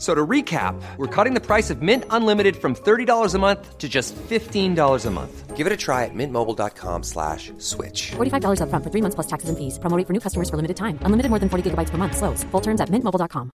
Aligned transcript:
So 0.00 0.14
to 0.14 0.26
recap, 0.26 0.80
we're 0.96 1.14
cutting 1.14 1.34
the 1.34 1.44
price 1.44 1.68
of 1.68 1.82
Mint 1.82 2.04
Unlimited 2.08 2.56
from 2.56 2.74
$30 2.74 3.34
a 3.34 3.38
month 3.38 3.76
to 3.76 3.86
just 3.86 4.16
$15 4.16 5.06
a 5.06 5.10
month. 5.10 5.56
Give 5.56 5.66
it 5.66 5.72
a 5.74 5.76
try 5.76 6.06
at 6.06 6.14
mintmobile.com 6.14 7.02
slash 7.02 7.52
switch. 7.58 8.12
$45 8.16 8.62
upfront 8.62 8.82
for 8.82 8.90
three 8.90 9.02
months 9.02 9.14
plus 9.14 9.26
taxes 9.26 9.50
and 9.50 9.58
fees. 9.58 9.78
Promo 9.78 9.98
rate 9.98 10.06
for 10.06 10.14
new 10.14 10.20
customers 10.20 10.48
for 10.48 10.56
limited 10.56 10.78
time. 10.78 10.98
Unlimited 11.04 11.28
more 11.28 11.38
than 11.38 11.50
40 11.50 11.70
gigabytes 11.70 11.90
per 11.90 11.98
month. 11.98 12.16
Slows. 12.16 12.44
Full 12.44 12.62
terms 12.62 12.80
at 12.80 12.88
mintmobile.com. 12.88 13.50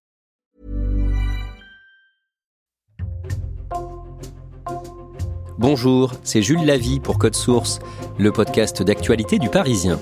Bonjour, 5.59 6.13
c'est 6.23 6.43
Jules 6.43 6.63
Lavie 6.63 6.99
pour 7.01 7.17
Code 7.17 7.35
Source, 7.35 7.79
le 8.19 8.31
podcast 8.31 8.83
d'actualité 8.83 9.39
du 9.39 9.49
Parisien. 9.49 9.99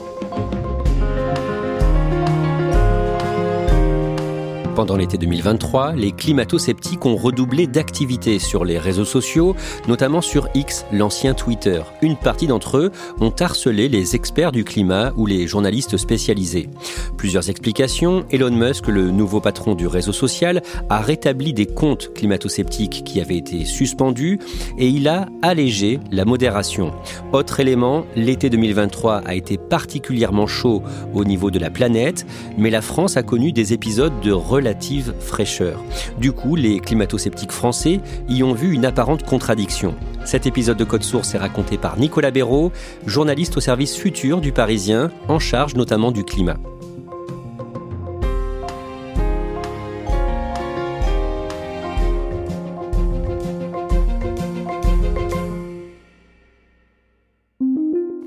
Pendant 4.76 4.98
l'été 4.98 5.18
2023, 5.18 5.94
les 5.94 6.12
climato-sceptiques 6.12 7.06
ont 7.06 7.16
redoublé 7.16 7.66
d'activité 7.66 8.40
sur 8.40 8.66
les 8.66 8.78
réseaux 8.78 9.06
sociaux, 9.06 9.56
notamment 9.88 10.20
sur 10.20 10.50
X, 10.54 10.86
l'ancien 10.92 11.34
Twitter. 11.34 11.82
Une 12.02 12.18
partie 12.18 12.48
d'entre 12.48 12.78
eux 12.78 12.92
ont 13.22 13.34
harcelé 13.40 13.88
les 13.88 14.16
experts 14.16 14.52
du 14.52 14.66
climat 14.66 15.14
ou 15.16 15.28
les 15.28 15.48
journalistes 15.48 15.96
spécialisés. 15.96 16.68
Plusieurs 17.16 17.50
explications. 17.50 18.26
Elon 18.32 18.52
Musk, 18.52 18.88
le 18.88 19.12
nouveau 19.12 19.40
patron 19.40 19.76
du 19.76 19.88
réseau 19.88 20.12
social, 20.12 20.62
a 20.90 21.00
rétabli 21.00 21.54
des 21.54 21.68
comptes 21.68 22.12
climato-sceptiques 22.14 23.06
qui 23.06 23.22
avaient 23.22 23.38
été 23.38 23.64
suspendus 23.64 24.40
et 24.78 24.90
il 24.90 25.08
a 25.08 25.28
allégé 25.42 26.02
la 26.12 26.26
modération. 26.26 26.92
Autre 27.32 27.62
élément, 27.62 28.06
l'été 28.18 28.50
2023 28.50 29.22
a 29.26 29.36
été 29.36 29.58
particulièrement 29.58 30.48
chaud 30.48 30.84
au 31.14 31.24
niveau 31.24 31.50
de 31.50 31.60
la 31.60 31.70
planète, 31.70 32.26
mais 32.58 32.70
la 32.70 32.82
France 32.82 33.16
a 33.16 33.24
connu 33.24 33.54
des 33.54 33.72
épisodes 33.72 34.20
de 34.22 34.34
relative 34.66 35.14
fraîcheur. 35.20 35.80
Du 36.18 36.32
coup, 36.32 36.56
les 36.56 36.80
climato-sceptiques 36.80 37.52
français 37.52 38.00
y 38.28 38.42
ont 38.42 38.54
vu 38.54 38.74
une 38.74 38.86
apparente 38.86 39.24
contradiction. 39.24 39.94
Cet 40.26 40.48
épisode 40.48 40.78
de 40.78 40.84
Code 40.84 41.04
Source 41.04 41.36
est 41.36 41.38
raconté 41.38 41.78
par 41.78 42.00
Nicolas 42.00 42.32
Béraud, 42.32 42.72
journaliste 43.06 43.58
au 43.58 43.62
service 43.62 43.96
futur 43.96 44.42
du 44.42 44.52
Parisien, 44.52 45.12
en 45.28 45.38
charge 45.38 45.76
notamment 45.76 46.12
du 46.12 46.24
climat. 46.24 46.58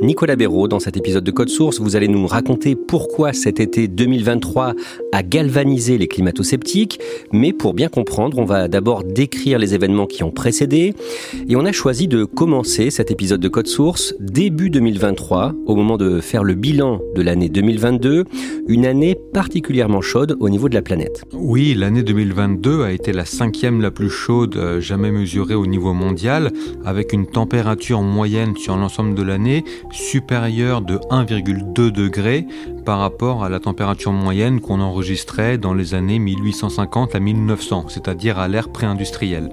Nicolas 0.00 0.36
Béraud, 0.36 0.68
dans 0.68 0.78
cet 0.78 0.96
épisode 0.96 1.24
de 1.24 1.30
Code 1.32 1.48
Source, 1.48 1.80
vous 1.80 1.96
allez 1.96 2.06
nous 2.06 2.24
raconter 2.28 2.76
pourquoi 2.76 3.32
cet 3.32 3.58
été 3.58 3.88
2023 3.88 4.74
a 5.10 5.22
galvanisé 5.24 5.98
les 5.98 6.06
climato-sceptiques. 6.06 7.00
Mais 7.32 7.52
pour 7.52 7.74
bien 7.74 7.88
comprendre, 7.88 8.38
on 8.38 8.44
va 8.44 8.68
d'abord 8.68 9.02
décrire 9.02 9.58
les 9.58 9.74
événements 9.74 10.06
qui 10.06 10.22
ont 10.22 10.30
précédé. 10.30 10.94
Et 11.48 11.56
on 11.56 11.64
a 11.64 11.72
choisi 11.72 12.06
de 12.06 12.24
commencer 12.24 12.90
cet 12.90 13.10
épisode 13.10 13.40
de 13.40 13.48
Code 13.48 13.66
Source 13.66 14.14
début 14.20 14.70
2023, 14.70 15.54
au 15.66 15.74
moment 15.74 15.96
de 15.96 16.20
faire 16.20 16.44
le 16.44 16.54
bilan 16.54 17.00
de 17.16 17.22
l'année 17.22 17.48
2022, 17.48 18.24
une 18.68 18.86
année 18.86 19.16
particulièrement 19.34 20.00
chaude 20.00 20.36
au 20.38 20.48
niveau 20.48 20.68
de 20.68 20.74
la 20.74 20.82
planète. 20.82 21.24
Oui, 21.32 21.74
l'année 21.74 22.04
2022 22.04 22.82
a 22.82 22.92
été 22.92 23.12
la 23.12 23.24
cinquième 23.24 23.80
la 23.80 23.90
plus 23.90 24.10
chaude 24.10 24.56
euh, 24.56 24.80
jamais 24.80 25.10
mesurée 25.10 25.56
au 25.56 25.66
niveau 25.66 25.92
mondial, 25.92 26.52
avec 26.84 27.12
une 27.12 27.26
température 27.26 28.02
moyenne 28.02 28.54
sur 28.56 28.76
l'ensemble 28.76 29.16
de 29.16 29.22
l'année 29.22 29.64
supérieure 29.90 30.82
de 30.82 30.96
1,2 31.10 31.90
degré 31.90 32.46
par 32.84 32.98
rapport 32.98 33.44
à 33.44 33.48
la 33.48 33.60
température 33.60 34.12
moyenne 34.12 34.60
qu'on 34.60 34.80
enregistrait 34.80 35.58
dans 35.58 35.74
les 35.74 35.94
années 35.94 36.18
1850 36.18 37.14
à 37.14 37.20
1900, 37.20 37.86
c'est-à-dire 37.88 38.38
à 38.38 38.48
l'ère 38.48 38.68
pré-industrielle. 38.70 39.50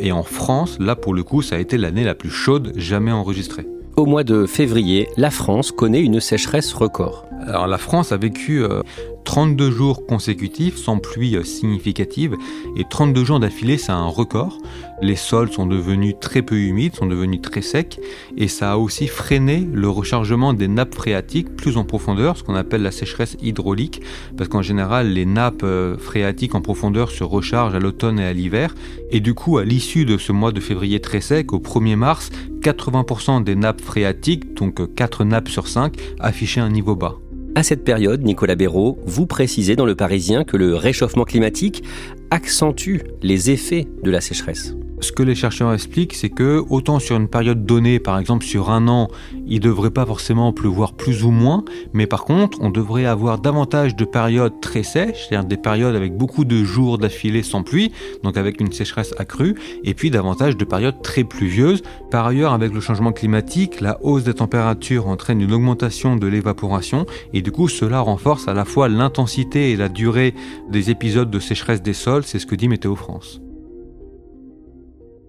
Et 0.00 0.12
en 0.12 0.22
France, 0.22 0.78
là 0.80 0.96
pour 0.96 1.14
le 1.14 1.22
coup, 1.22 1.42
ça 1.42 1.56
a 1.56 1.58
été 1.58 1.78
l'année 1.78 2.04
la 2.04 2.14
plus 2.14 2.30
chaude 2.30 2.72
jamais 2.76 3.12
enregistrée. 3.12 3.66
Au 3.96 4.04
mois 4.04 4.24
de 4.24 4.44
février, 4.44 5.08
la 5.16 5.30
France 5.30 5.72
connaît 5.72 6.02
une 6.02 6.20
sécheresse 6.20 6.74
record. 6.74 7.24
Alors 7.46 7.66
la 7.66 7.78
France 7.78 8.12
a 8.12 8.18
vécu 8.18 8.62
euh, 8.62 8.82
32 9.26 9.70
jours 9.72 10.06
consécutifs 10.06 10.76
sans 10.76 10.98
pluie 10.98 11.36
euh, 11.36 11.42
significative 11.42 12.36
et 12.76 12.84
32 12.88 13.24
jours 13.24 13.40
d'affilée, 13.40 13.76
c'est 13.76 13.92
un 13.92 14.06
record. 14.06 14.56
Les 15.02 15.16
sols 15.16 15.52
sont 15.52 15.66
devenus 15.66 16.14
très 16.20 16.40
peu 16.40 16.56
humides, 16.56 16.94
sont 16.94 17.06
devenus 17.06 17.42
très 17.42 17.60
secs 17.60 18.00
et 18.36 18.48
ça 18.48 18.72
a 18.72 18.76
aussi 18.76 19.08
freiné 19.08 19.68
le 19.70 19.90
rechargement 19.90 20.54
des 20.54 20.68
nappes 20.68 20.94
phréatiques 20.94 21.54
plus 21.54 21.76
en 21.76 21.84
profondeur, 21.84 22.38
ce 22.38 22.44
qu'on 22.44 22.54
appelle 22.54 22.82
la 22.82 22.92
sécheresse 22.92 23.36
hydraulique, 23.42 24.00
parce 24.36 24.48
qu'en 24.48 24.62
général 24.62 25.08
les 25.12 25.26
nappes 25.26 25.64
euh, 25.64 25.98
phréatiques 25.98 26.54
en 26.54 26.62
profondeur 26.62 27.10
se 27.10 27.24
rechargent 27.24 27.74
à 27.74 27.80
l'automne 27.80 28.20
et 28.20 28.24
à 28.24 28.32
l'hiver 28.32 28.74
et 29.10 29.18
du 29.18 29.34
coup 29.34 29.58
à 29.58 29.64
l'issue 29.64 30.04
de 30.04 30.18
ce 30.18 30.30
mois 30.30 30.52
de 30.52 30.60
février 30.60 31.00
très 31.00 31.20
sec, 31.20 31.52
au 31.52 31.58
1er 31.58 31.96
mars, 31.96 32.30
80% 32.62 33.42
des 33.42 33.56
nappes 33.56 33.82
phréatiques, 33.82 34.54
donc 34.54 34.94
4 34.94 35.24
nappes 35.24 35.48
sur 35.48 35.66
5, 35.66 35.96
affichaient 36.20 36.60
un 36.60 36.70
niveau 36.70 36.94
bas. 36.94 37.16
À 37.56 37.62
cette 37.62 37.84
période, 37.84 38.22
Nicolas 38.22 38.54
Béraud, 38.54 38.98
vous 39.06 39.24
précisez 39.24 39.76
dans 39.76 39.86
Le 39.86 39.94
Parisien 39.94 40.44
que 40.44 40.58
le 40.58 40.74
réchauffement 40.74 41.24
climatique 41.24 41.82
accentue 42.30 42.98
les 43.22 43.50
effets 43.50 43.88
de 44.02 44.10
la 44.10 44.20
sécheresse. 44.20 44.74
Ce 45.00 45.12
que 45.12 45.22
les 45.22 45.34
chercheurs 45.34 45.74
expliquent, 45.74 46.14
c'est 46.14 46.30
que 46.30 46.64
autant 46.70 46.98
sur 46.98 47.16
une 47.16 47.28
période 47.28 47.66
donnée, 47.66 47.98
par 47.98 48.18
exemple 48.18 48.46
sur 48.46 48.70
un 48.70 48.88
an, 48.88 49.08
il 49.46 49.56
ne 49.56 49.64
devrait 49.64 49.90
pas 49.90 50.06
forcément 50.06 50.52
pleuvoir 50.52 50.94
plus 50.94 51.22
ou 51.22 51.30
moins, 51.30 51.64
mais 51.92 52.06
par 52.06 52.24
contre, 52.24 52.58
on 52.62 52.70
devrait 52.70 53.04
avoir 53.04 53.38
davantage 53.38 53.94
de 53.94 54.06
périodes 54.06 54.58
très 54.60 54.82
sèches, 54.82 55.26
c'est-à-dire 55.28 55.46
des 55.46 55.58
périodes 55.58 55.94
avec 55.94 56.16
beaucoup 56.16 56.46
de 56.46 56.64
jours 56.64 56.96
d'affilée 56.96 57.42
sans 57.42 57.62
pluie, 57.62 57.92
donc 58.22 58.38
avec 58.38 58.60
une 58.60 58.72
sécheresse 58.72 59.14
accrue, 59.18 59.54
et 59.84 59.92
puis 59.92 60.10
davantage 60.10 60.56
de 60.56 60.64
périodes 60.64 61.02
très 61.02 61.24
pluvieuses. 61.24 61.82
Par 62.10 62.26
ailleurs, 62.26 62.54
avec 62.54 62.72
le 62.72 62.80
changement 62.80 63.12
climatique, 63.12 63.82
la 63.82 63.98
hausse 64.02 64.24
des 64.24 64.34
températures 64.34 65.08
entraîne 65.08 65.42
une 65.42 65.52
augmentation 65.52 66.16
de 66.16 66.26
l'évaporation, 66.26 67.04
et 67.34 67.42
du 67.42 67.52
coup, 67.52 67.68
cela 67.68 68.00
renforce 68.00 68.48
à 68.48 68.54
la 68.54 68.64
fois 68.64 68.88
l'intensité 68.88 69.72
et 69.72 69.76
la 69.76 69.90
durée 69.90 70.34
des 70.70 70.90
épisodes 70.90 71.30
de 71.30 71.38
sécheresse 71.38 71.82
des 71.82 71.92
sols, 71.94 72.24
c'est 72.24 72.38
ce 72.38 72.46
que 72.46 72.54
dit 72.54 72.68
Météo 72.68 72.96
France. 72.96 73.40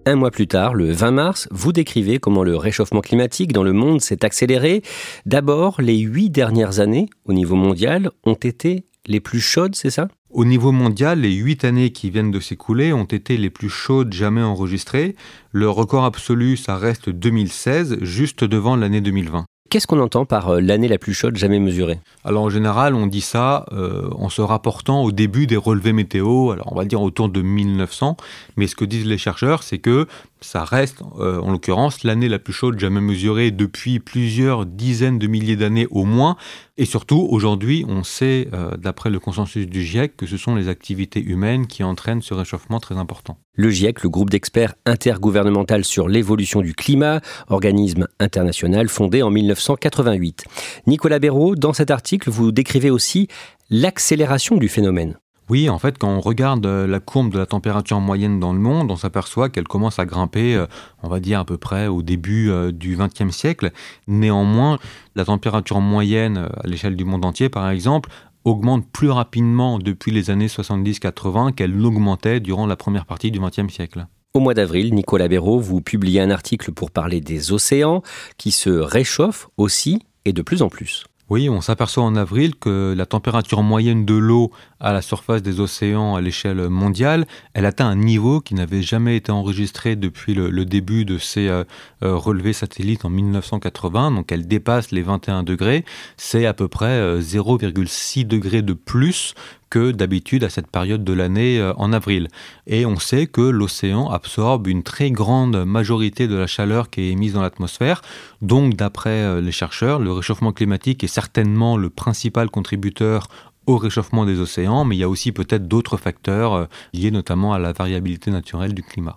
Un 0.08 0.16
mois 0.16 0.30
plus 0.30 0.46
tard, 0.46 0.74
le 0.74 0.90
20 0.90 1.10
mars, 1.10 1.48
vous 1.50 1.70
décrivez 1.70 2.18
comment 2.18 2.42
le 2.42 2.56
réchauffement 2.56 3.02
climatique 3.02 3.52
dans 3.52 3.62
le 3.62 3.74
monde 3.74 4.00
s'est 4.00 4.24
accéléré. 4.24 4.80
D'abord, 5.26 5.82
les 5.82 5.98
huit 5.98 6.30
dernières 6.30 6.80
années, 6.80 7.10
au 7.26 7.34
niveau 7.34 7.56
mondial, 7.56 8.10
ont 8.24 8.32
été 8.32 8.86
les 9.06 9.20
plus 9.20 9.42
chaudes, 9.42 9.74
c'est 9.74 9.90
ça? 9.90 10.08
Au 10.30 10.46
niveau 10.46 10.72
mondial, 10.72 11.20
les 11.20 11.34
huit 11.34 11.62
années 11.62 11.90
qui 11.90 12.08
viennent 12.08 12.30
de 12.30 12.40
s'écouler 12.40 12.94
ont 12.94 13.04
été 13.04 13.36
les 13.36 13.50
plus 13.50 13.68
chaudes 13.68 14.14
jamais 14.14 14.40
enregistrées. 14.40 15.14
Le 15.52 15.68
record 15.68 16.06
absolu, 16.06 16.56
ça 16.56 16.78
reste 16.78 17.10
2016, 17.10 17.98
juste 18.00 18.44
devant 18.44 18.76
l'année 18.76 19.02
2020. 19.02 19.44
Qu'est-ce 19.70 19.86
qu'on 19.86 20.00
entend 20.00 20.24
par 20.24 20.48
euh, 20.48 20.60
l'année 20.60 20.88
la 20.88 20.96
plus 20.96 21.12
chaude 21.12 21.36
jamais 21.36 21.58
mesurée? 21.58 22.00
Alors 22.24 22.44
en 22.44 22.48
général, 22.48 22.94
on 22.94 23.06
dit 23.06 23.20
ça 23.20 23.66
euh, 23.72 24.08
en 24.12 24.30
se 24.30 24.40
rapportant 24.40 25.02
au 25.02 25.12
début 25.12 25.46
des 25.46 25.58
relevés 25.58 25.92
météo, 25.92 26.52
alors 26.52 26.72
on 26.72 26.74
va 26.74 26.86
dire 26.86 27.02
autour 27.02 27.28
de 27.28 27.42
1900, 27.42 28.16
mais 28.56 28.66
ce 28.66 28.74
que 28.74 28.86
disent 28.86 29.04
les 29.04 29.18
chercheurs, 29.18 29.62
c'est 29.62 29.76
que 29.76 30.06
ça 30.40 30.64
reste, 30.64 31.02
euh, 31.18 31.40
en 31.40 31.50
l'occurrence, 31.50 32.04
l'année 32.04 32.28
la 32.28 32.38
plus 32.38 32.52
chaude 32.52 32.78
jamais 32.78 33.00
mesurée 33.00 33.50
depuis 33.50 33.98
plusieurs 33.98 34.66
dizaines 34.66 35.18
de 35.18 35.26
milliers 35.26 35.56
d'années 35.56 35.86
au 35.90 36.04
moins. 36.04 36.36
Et 36.76 36.84
surtout, 36.84 37.26
aujourd'hui, 37.30 37.84
on 37.88 38.04
sait, 38.04 38.48
euh, 38.52 38.76
d'après 38.76 39.10
le 39.10 39.18
consensus 39.18 39.66
du 39.66 39.82
GIEC, 39.82 40.16
que 40.16 40.26
ce 40.26 40.36
sont 40.36 40.54
les 40.54 40.68
activités 40.68 41.20
humaines 41.20 41.66
qui 41.66 41.82
entraînent 41.82 42.22
ce 42.22 42.34
réchauffement 42.34 42.78
très 42.78 42.96
important. 42.96 43.38
Le 43.54 43.70
GIEC, 43.70 44.02
le 44.02 44.08
groupe 44.08 44.30
d'experts 44.30 44.74
intergouvernemental 44.86 45.84
sur 45.84 46.08
l'évolution 46.08 46.60
du 46.60 46.74
climat, 46.74 47.20
organisme 47.48 48.06
international 48.20 48.88
fondé 48.88 49.22
en 49.22 49.30
1988. 49.30 50.44
Nicolas 50.86 51.18
Béraud, 51.18 51.56
dans 51.56 51.72
cet 51.72 51.90
article, 51.90 52.30
vous 52.30 52.52
décrivez 52.52 52.90
aussi 52.90 53.28
l'accélération 53.70 54.56
du 54.56 54.68
phénomène. 54.68 55.16
Oui, 55.48 55.70
en 55.70 55.78
fait, 55.78 55.96
quand 55.96 56.10
on 56.10 56.20
regarde 56.20 56.66
euh, 56.66 56.86
la 56.86 57.00
courbe 57.00 57.32
de 57.32 57.38
la 57.38 57.46
température 57.46 58.00
moyenne 58.00 58.38
dans 58.38 58.52
le 58.52 58.58
monde, 58.58 58.90
on 58.90 58.96
s'aperçoit 58.96 59.48
qu'elle 59.48 59.66
commence 59.66 59.98
à 59.98 60.04
grimper, 60.04 60.54
euh, 60.54 60.66
on 61.02 61.08
va 61.08 61.20
dire 61.20 61.40
à 61.40 61.44
peu 61.46 61.56
près 61.56 61.86
au 61.86 62.02
début 62.02 62.50
euh, 62.50 62.70
du 62.70 62.96
XXe 62.96 63.34
siècle. 63.34 63.70
Néanmoins, 64.06 64.78
la 65.14 65.24
température 65.24 65.80
moyenne 65.80 66.48
à 66.62 66.66
l'échelle 66.66 66.96
du 66.96 67.04
monde 67.04 67.24
entier, 67.24 67.48
par 67.48 67.70
exemple, 67.70 68.10
augmente 68.44 68.86
plus 68.90 69.10
rapidement 69.10 69.78
depuis 69.78 70.12
les 70.12 70.30
années 70.30 70.48
70-80 70.48 71.54
qu'elle 71.54 71.74
n'augmentait 71.74 72.40
durant 72.40 72.66
la 72.66 72.76
première 72.76 73.06
partie 73.06 73.30
du 73.30 73.40
XXe 73.40 73.72
siècle. 73.72 74.06
Au 74.34 74.40
mois 74.40 74.54
d'avril, 74.54 74.94
Nicolas 74.94 75.28
Béraud, 75.28 75.60
vous 75.60 75.80
publiez 75.80 76.20
un 76.20 76.30
article 76.30 76.72
pour 76.72 76.90
parler 76.90 77.22
des 77.22 77.52
océans 77.52 78.02
qui 78.36 78.52
se 78.52 78.68
réchauffent 78.68 79.48
aussi 79.56 80.02
et 80.26 80.34
de 80.34 80.42
plus 80.42 80.60
en 80.60 80.68
plus. 80.68 81.06
Oui, 81.30 81.50
on 81.50 81.60
s'aperçoit 81.60 82.04
en 82.04 82.16
avril 82.16 82.54
que 82.54 82.94
la 82.96 83.04
température 83.04 83.62
moyenne 83.62 84.06
de 84.06 84.14
l'eau 84.14 84.50
à 84.80 84.94
la 84.94 85.02
surface 85.02 85.42
des 85.42 85.60
océans 85.60 86.14
à 86.16 86.22
l'échelle 86.22 86.70
mondiale, 86.70 87.26
elle 87.52 87.66
atteint 87.66 87.86
un 87.86 87.96
niveau 87.96 88.40
qui 88.40 88.54
n'avait 88.54 88.80
jamais 88.80 89.16
été 89.16 89.30
enregistré 89.30 89.94
depuis 89.94 90.32
le, 90.32 90.64
début 90.64 91.04
de 91.04 91.18
ces 91.18 91.48
euh, 91.48 91.64
euh, 92.02 92.16
relevés 92.16 92.54
satellites 92.54 93.04
en 93.04 93.10
1980. 93.10 94.12
Donc 94.12 94.32
elle 94.32 94.46
dépasse 94.46 94.90
les 94.90 95.02
21 95.02 95.42
degrés. 95.42 95.84
C'est 96.16 96.46
à 96.46 96.54
peu 96.54 96.66
près 96.66 96.98
0,6 97.18 98.24
euh, 98.24 98.24
degrés 98.24 98.62
de 98.62 98.72
plus 98.72 99.34
que 99.70 99.90
d'habitude 99.90 100.44
à 100.44 100.50
cette 100.50 100.68
période 100.68 101.04
de 101.04 101.12
l'année 101.12 101.58
euh, 101.58 101.72
en 101.76 101.92
avril. 101.92 102.28
Et 102.66 102.86
on 102.86 102.98
sait 102.98 103.26
que 103.26 103.40
l'océan 103.40 104.08
absorbe 104.08 104.66
une 104.66 104.82
très 104.82 105.10
grande 105.10 105.64
majorité 105.64 106.28
de 106.28 106.36
la 106.36 106.46
chaleur 106.46 106.90
qui 106.90 107.02
est 107.02 107.10
émise 107.10 107.34
dans 107.34 107.42
l'atmosphère. 107.42 108.02
Donc 108.42 108.74
d'après 108.74 109.22
euh, 109.22 109.40
les 109.40 109.52
chercheurs, 109.52 109.98
le 109.98 110.12
réchauffement 110.12 110.52
climatique 110.52 111.04
est 111.04 111.08
certainement 111.08 111.76
le 111.76 111.90
principal 111.90 112.50
contributeur 112.50 113.28
au 113.68 113.76
réchauffement 113.76 114.24
des 114.24 114.40
océans, 114.40 114.84
mais 114.84 114.96
il 114.96 114.98
y 114.98 115.04
a 115.04 115.08
aussi 115.08 115.30
peut-être 115.30 115.68
d'autres 115.68 115.98
facteurs 115.98 116.54
euh, 116.54 116.64
liés 116.94 117.10
notamment 117.10 117.52
à 117.52 117.58
la 117.58 117.72
variabilité 117.72 118.30
naturelle 118.30 118.72
du 118.72 118.82
climat. 118.82 119.16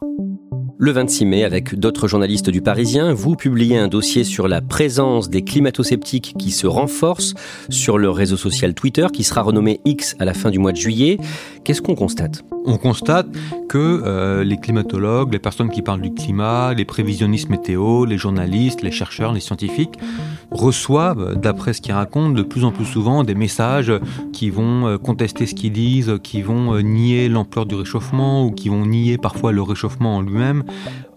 Le 0.84 0.92
26 0.92 1.26
mai, 1.26 1.44
avec 1.44 1.76
d'autres 1.76 2.08
journalistes 2.08 2.50
du 2.50 2.64
Parisien, 2.64 3.14
vous 3.14 3.36
publiez 3.36 3.78
un 3.78 3.88
dossier 3.88 4.24
sur 4.24 4.48
la 4.48 4.62
présence 4.62 5.30
des 5.30 5.44
climato-sceptiques 5.44 6.34
qui 6.40 6.50
se 6.50 6.66
renforce 6.66 7.36
sur 7.70 8.00
le 8.00 8.10
réseau 8.10 8.36
social 8.36 8.74
Twitter, 8.74 9.06
qui 9.14 9.24
sera 9.24 9.44
renommé 9.44 9.80
X 9.86 10.16
à 10.18 10.26
la 10.26 10.34
fin 10.34 10.50
du 10.50 10.58
mois 10.58 10.72
de 10.72 10.78
juillet. 10.78 11.20
Qu'est-ce 11.64 11.84
qu'on 11.84 11.94
constate? 11.94 12.44
On 12.66 12.78
constate 12.78 13.28
que 13.70 13.78
euh, 13.78 14.44
les 14.44 14.58
climatologues, 14.58 15.32
les 15.32 15.40
personnes 15.40 15.70
qui 15.70 15.84
parlent 15.84 16.02
du 16.02 16.16
climat, 16.16 16.74
les 16.74 16.86
prévisionnistes 16.86 17.50
météo, 17.50 18.06
les 18.06 18.18
journalistes, 18.18 18.82
les 18.82 18.92
chercheurs, 18.92 19.34
les 19.34 19.40
scientifiques, 19.40 20.00
reçoivent, 20.50 21.40
d'après 21.40 21.74
ce 21.74 21.82
qu'ils 21.82 21.94
racontent, 21.94 22.32
de 22.32 22.44
plus 22.44 22.66
en 22.66 22.72
plus 22.72 22.86
souvent 22.86 23.24
des 23.24 23.36
messages 23.36 23.94
qui 24.34 24.41
vont 24.50 24.88
euh, 24.88 24.98
contester 24.98 25.46
ce 25.46 25.56
qu'ils 25.56 25.74
disent, 25.74 26.18
qui 26.24 26.42
vont 26.42 26.74
euh, 26.74 26.82
nier 26.82 27.30
l'ampleur 27.30 27.66
du 27.66 27.76
réchauffement 27.76 28.46
ou 28.46 28.52
qui 28.52 28.70
vont 28.70 28.86
nier 28.86 29.18
parfois 29.18 29.52
le 29.52 29.62
réchauffement 29.62 30.18
en 30.18 30.22
lui-même. 30.22 30.64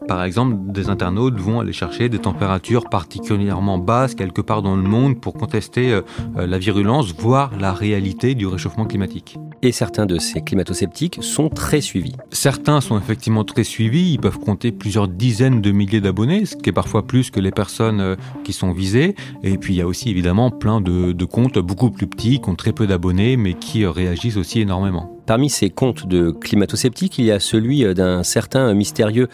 Par 0.06 0.22
exemple, 0.22 0.56
des 0.70 0.90
internautes 0.90 1.38
vont 1.40 1.60
aller 1.60 1.72
chercher 1.72 2.10
des 2.10 2.18
températures 2.18 2.90
particulièrement 2.90 3.78
basses 3.78 4.14
quelque 4.14 4.42
part 4.42 4.60
dans 4.60 4.76
le 4.76 4.82
monde 4.82 5.18
pour 5.18 5.32
contester 5.32 5.92
euh, 5.92 6.02
euh, 6.36 6.46
la 6.46 6.58
virulence, 6.58 7.14
voire 7.14 7.52
la 7.58 7.72
réalité 7.72 8.34
du 8.34 8.46
réchauffement 8.46 8.84
climatique. 8.84 9.38
Et 9.62 9.72
certains 9.72 10.04
de 10.04 10.18
ces 10.18 10.42
climato-sceptiques 10.42 11.20
sont 11.22 11.48
très 11.48 11.80
suivis. 11.80 12.16
Certains 12.32 12.82
sont 12.82 12.98
effectivement 12.98 13.44
très 13.44 13.64
suivis, 13.64 14.12
ils 14.12 14.20
peuvent 14.20 14.38
compter 14.38 14.72
plusieurs 14.72 15.08
dizaines 15.08 15.62
de 15.62 15.70
milliers 15.70 16.02
d'abonnés, 16.02 16.44
ce 16.44 16.56
qui 16.56 16.68
est 16.68 16.74
parfois 16.74 17.06
plus 17.06 17.30
que 17.30 17.40
les 17.40 17.50
personnes 17.50 18.00
euh, 18.00 18.16
qui 18.44 18.52
sont 18.52 18.72
visées. 18.72 19.14
Et 19.42 19.56
puis 19.56 19.72
il 19.72 19.78
y 19.78 19.82
a 19.82 19.86
aussi 19.86 20.10
évidemment 20.10 20.50
plein 20.50 20.82
de, 20.82 21.12
de 21.12 21.24
comptes 21.24 21.58
beaucoup 21.58 21.90
plus 21.90 22.06
petits, 22.06 22.42
qui 22.42 22.48
ont 22.50 22.56
très 22.56 22.72
peu 22.72 22.86
d'abonnés, 22.86 23.38
mais 23.38 23.54
qui 23.54 23.86
réagissent 23.86 24.36
aussi 24.36 24.60
énormément. 24.60 25.18
Parmi 25.26 25.48
ces 25.48 25.70
comptes 25.70 26.06
de 26.06 26.30
climato-sceptiques, 26.30 27.18
il 27.18 27.24
y 27.24 27.30
a 27.30 27.40
celui 27.40 27.82
d'un 27.94 28.22
certain 28.22 28.74
mystérieux 28.74 29.28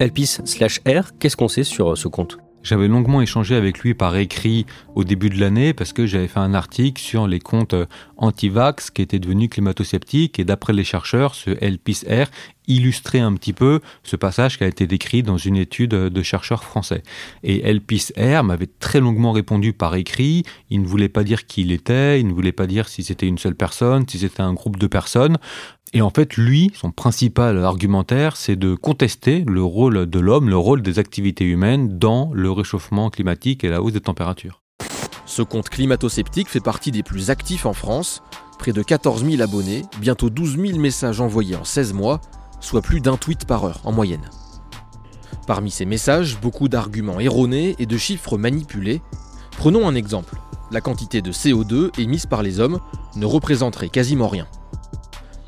Elpis 0.00 0.38
slash 0.44 0.80
R, 0.80 1.16
qu'est-ce 1.18 1.36
qu'on 1.36 1.48
sait 1.48 1.64
sur 1.64 1.92
euh, 1.92 1.96
ce 1.96 2.08
compte? 2.08 2.38
J'avais 2.64 2.88
longuement 2.88 3.20
échangé 3.20 3.54
avec 3.54 3.80
lui 3.80 3.92
par 3.92 4.16
écrit 4.16 4.64
au 4.94 5.04
début 5.04 5.28
de 5.28 5.38
l'année 5.38 5.74
parce 5.74 5.92
que 5.92 6.06
j'avais 6.06 6.28
fait 6.28 6.40
un 6.40 6.54
article 6.54 7.00
sur 7.00 7.26
les 7.26 7.38
comptes 7.38 7.74
euh, 7.74 7.86
anti-vax 8.16 8.90
qui 8.90 9.02
étaient 9.02 9.18
devenus 9.18 9.50
climato-sceptiques 9.50 10.38
et 10.38 10.44
d'après 10.44 10.72
les 10.72 10.82
chercheurs, 10.82 11.34
ce 11.34 11.50
Elpis 11.60 12.04
R 12.08 12.26
illustrait 12.66 13.20
un 13.20 13.34
petit 13.34 13.52
peu 13.52 13.80
ce 14.02 14.16
passage 14.16 14.56
qui 14.56 14.64
a 14.64 14.66
été 14.66 14.86
décrit 14.86 15.22
dans 15.22 15.36
une 15.36 15.56
étude 15.56 15.90
de 15.90 16.22
chercheurs 16.22 16.64
français. 16.64 17.02
Et 17.42 17.68
Elpis 17.68 18.12
R 18.16 18.42
m'avait 18.42 18.70
très 18.80 19.00
longuement 19.00 19.32
répondu 19.32 19.74
par 19.74 19.94
écrit, 19.94 20.44
il 20.70 20.80
ne 20.80 20.86
voulait 20.86 21.10
pas 21.10 21.22
dire 21.22 21.46
qui 21.46 21.60
il 21.60 21.72
était, 21.72 22.18
il 22.18 22.26
ne 22.26 22.32
voulait 22.32 22.52
pas 22.52 22.66
dire 22.66 22.88
si 22.88 23.04
c'était 23.04 23.26
une 23.26 23.38
seule 23.38 23.54
personne, 23.54 24.08
si 24.08 24.18
c'était 24.18 24.40
un 24.40 24.54
groupe 24.54 24.78
de 24.78 24.86
personnes. 24.86 25.36
Et 25.96 26.02
en 26.02 26.10
fait, 26.10 26.36
lui, 26.36 26.72
son 26.74 26.90
principal 26.90 27.64
argumentaire, 27.64 28.36
c'est 28.36 28.56
de 28.56 28.74
contester 28.74 29.44
le 29.46 29.62
rôle 29.62 30.10
de 30.10 30.18
l'homme, 30.18 30.48
le 30.48 30.56
rôle 30.56 30.82
des 30.82 30.98
activités 30.98 31.44
humaines 31.44 32.00
dans 32.00 32.32
le 32.34 32.50
réchauffement 32.50 33.10
climatique 33.10 33.62
et 33.62 33.68
la 33.68 33.80
hausse 33.80 33.92
des 33.92 34.00
températures. 34.00 34.60
Ce 35.24 35.40
compte 35.40 35.68
climato-sceptique 35.68 36.48
fait 36.48 36.58
partie 36.58 36.90
des 36.90 37.04
plus 37.04 37.30
actifs 37.30 37.64
en 37.64 37.74
France, 37.74 38.24
près 38.58 38.72
de 38.72 38.82
14 38.82 39.24
000 39.24 39.40
abonnés, 39.40 39.82
bientôt 40.00 40.30
12 40.30 40.58
000 40.58 40.78
messages 40.80 41.20
envoyés 41.20 41.54
en 41.54 41.64
16 41.64 41.92
mois, 41.92 42.20
soit 42.58 42.82
plus 42.82 43.00
d'un 43.00 43.16
tweet 43.16 43.46
par 43.46 43.64
heure 43.64 43.80
en 43.84 43.92
moyenne. 43.92 44.28
Parmi 45.46 45.70
ces 45.70 45.84
messages, 45.84 46.40
beaucoup 46.40 46.68
d'arguments 46.68 47.20
erronés 47.20 47.76
et 47.78 47.86
de 47.86 47.96
chiffres 47.96 48.36
manipulés. 48.36 49.00
Prenons 49.52 49.86
un 49.86 49.94
exemple. 49.94 50.34
La 50.72 50.80
quantité 50.80 51.22
de 51.22 51.30
CO2 51.30 51.90
émise 52.00 52.26
par 52.26 52.42
les 52.42 52.58
hommes 52.58 52.80
ne 53.14 53.26
représenterait 53.26 53.90
quasiment 53.90 54.26
rien. 54.26 54.48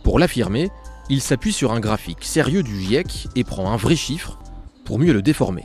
Pour 0.07 0.21
l'affirmer, 0.21 0.71
il 1.11 1.21
s'appuie 1.21 1.53
sur 1.53 1.73
un 1.73 1.81
graphique 1.81 2.23
sérieux 2.23 2.63
du 2.63 2.81
GIEC 2.81 3.27
et 3.35 3.43
prend 3.43 3.73
un 3.73 3.77
vrai 3.77 3.97
chiffre 3.97 4.39
pour 4.85 5.01
mieux 5.01 5.13
le 5.13 5.21
déformer. 5.21 5.65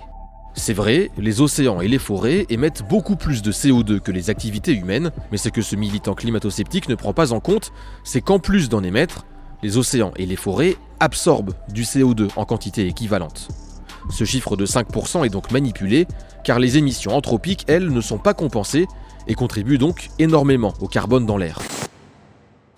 C'est 0.55 0.73
vrai, 0.73 1.11
les 1.19 1.41
océans 1.41 1.79
et 1.79 1.87
les 1.87 1.99
forêts 1.99 2.47
émettent 2.49 2.81
beaucoup 2.89 3.15
plus 3.15 3.43
de 3.43 3.51
CO2 3.51 3.99
que 3.99 4.11
les 4.11 4.31
activités 4.31 4.73
humaines, 4.73 5.11
mais 5.31 5.37
ce 5.37 5.49
que 5.49 5.61
ce 5.61 5.75
militant 5.75 6.15
climato-sceptique 6.15 6.89
ne 6.89 6.95
prend 6.95 7.13
pas 7.13 7.33
en 7.33 7.39
compte, 7.39 7.71
c'est 8.03 8.21
qu'en 8.21 8.39
plus 8.39 8.67
d'en 8.67 8.81
émettre, 8.81 9.27
les 9.61 9.77
océans 9.77 10.11
et 10.15 10.25
les 10.25 10.35
forêts 10.35 10.75
absorbent 10.99 11.53
du 11.71 11.83
CO2 11.83 12.29
en 12.35 12.45
quantité 12.45 12.87
équivalente. 12.87 13.47
Ce 14.09 14.23
chiffre 14.23 14.57
de 14.57 14.65
5% 14.65 15.23
est 15.23 15.29
donc 15.29 15.51
manipulé, 15.51 16.07
car 16.43 16.57
les 16.57 16.79
émissions 16.79 17.15
anthropiques, 17.15 17.65
elles, 17.67 17.89
ne 17.89 18.01
sont 18.01 18.17
pas 18.17 18.33
compensées 18.33 18.87
et 19.27 19.35
contribuent 19.35 19.77
donc 19.77 20.09
énormément 20.17 20.73
au 20.79 20.87
carbone 20.87 21.27
dans 21.27 21.37
l'air. 21.37 21.59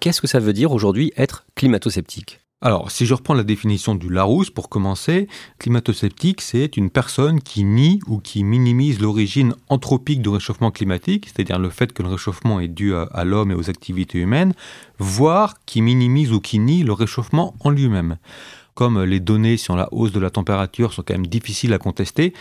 Qu'est-ce 0.03 0.19
que 0.19 0.27
ça 0.27 0.41
veut 0.41 0.51
dire 0.51 0.73
aujourd'hui 0.73 1.13
être 1.15 1.45
climato-sceptique 1.55 2.41
alors, 2.65 2.91
si 2.91 3.05
je 3.05 3.13
reprends 3.13 3.33
la 3.33 3.43
définition 3.43 3.93
du 3.93 4.09
Larousse 4.09 4.49
pour 4.49 4.69
commencer, 4.69 5.27
climato-sceptique, 5.59 6.39
c'est 6.39 6.77
une 6.77 6.89
personne 6.89 7.41
qui 7.41 7.65
nie 7.65 7.99
ou 8.07 8.19
qui 8.19 8.45
minimise 8.45 9.01
l'origine 9.01 9.53
anthropique 9.67 10.21
du 10.21 10.29
réchauffement 10.29 10.71
climatique, 10.71 11.27
c'est-à-dire 11.27 11.59
le 11.59 11.69
fait 11.69 11.91
que 11.91 12.03
le 12.03 12.07
réchauffement 12.07 12.61
est 12.61 12.69
dû 12.69 12.95
à, 12.95 13.23
l'homme 13.25 13.51
et 13.51 13.53
aux 13.53 13.69
activités 13.69 14.19
humaines, 14.19 14.53
voire 14.97 15.55
qui 15.65 15.81
minimise 15.81 16.31
ou 16.31 16.39
qui 16.39 16.57
nie 16.57 16.83
le 16.83 16.93
réchauffement 16.93 17.53
en 17.59 17.69
lui-même. 17.69 18.15
Comme 18.75 19.03
les 19.03 19.19
données 19.19 19.57
sur 19.57 19.75
la 19.75 19.89
hausse 19.93 20.13
de 20.13 20.21
la 20.21 20.29
température 20.29 20.93
sont 20.93 21.03
quand 21.03 21.15
même 21.15 21.27
difficiles 21.27 21.73
à 21.73 21.79
contester, 21.79 22.33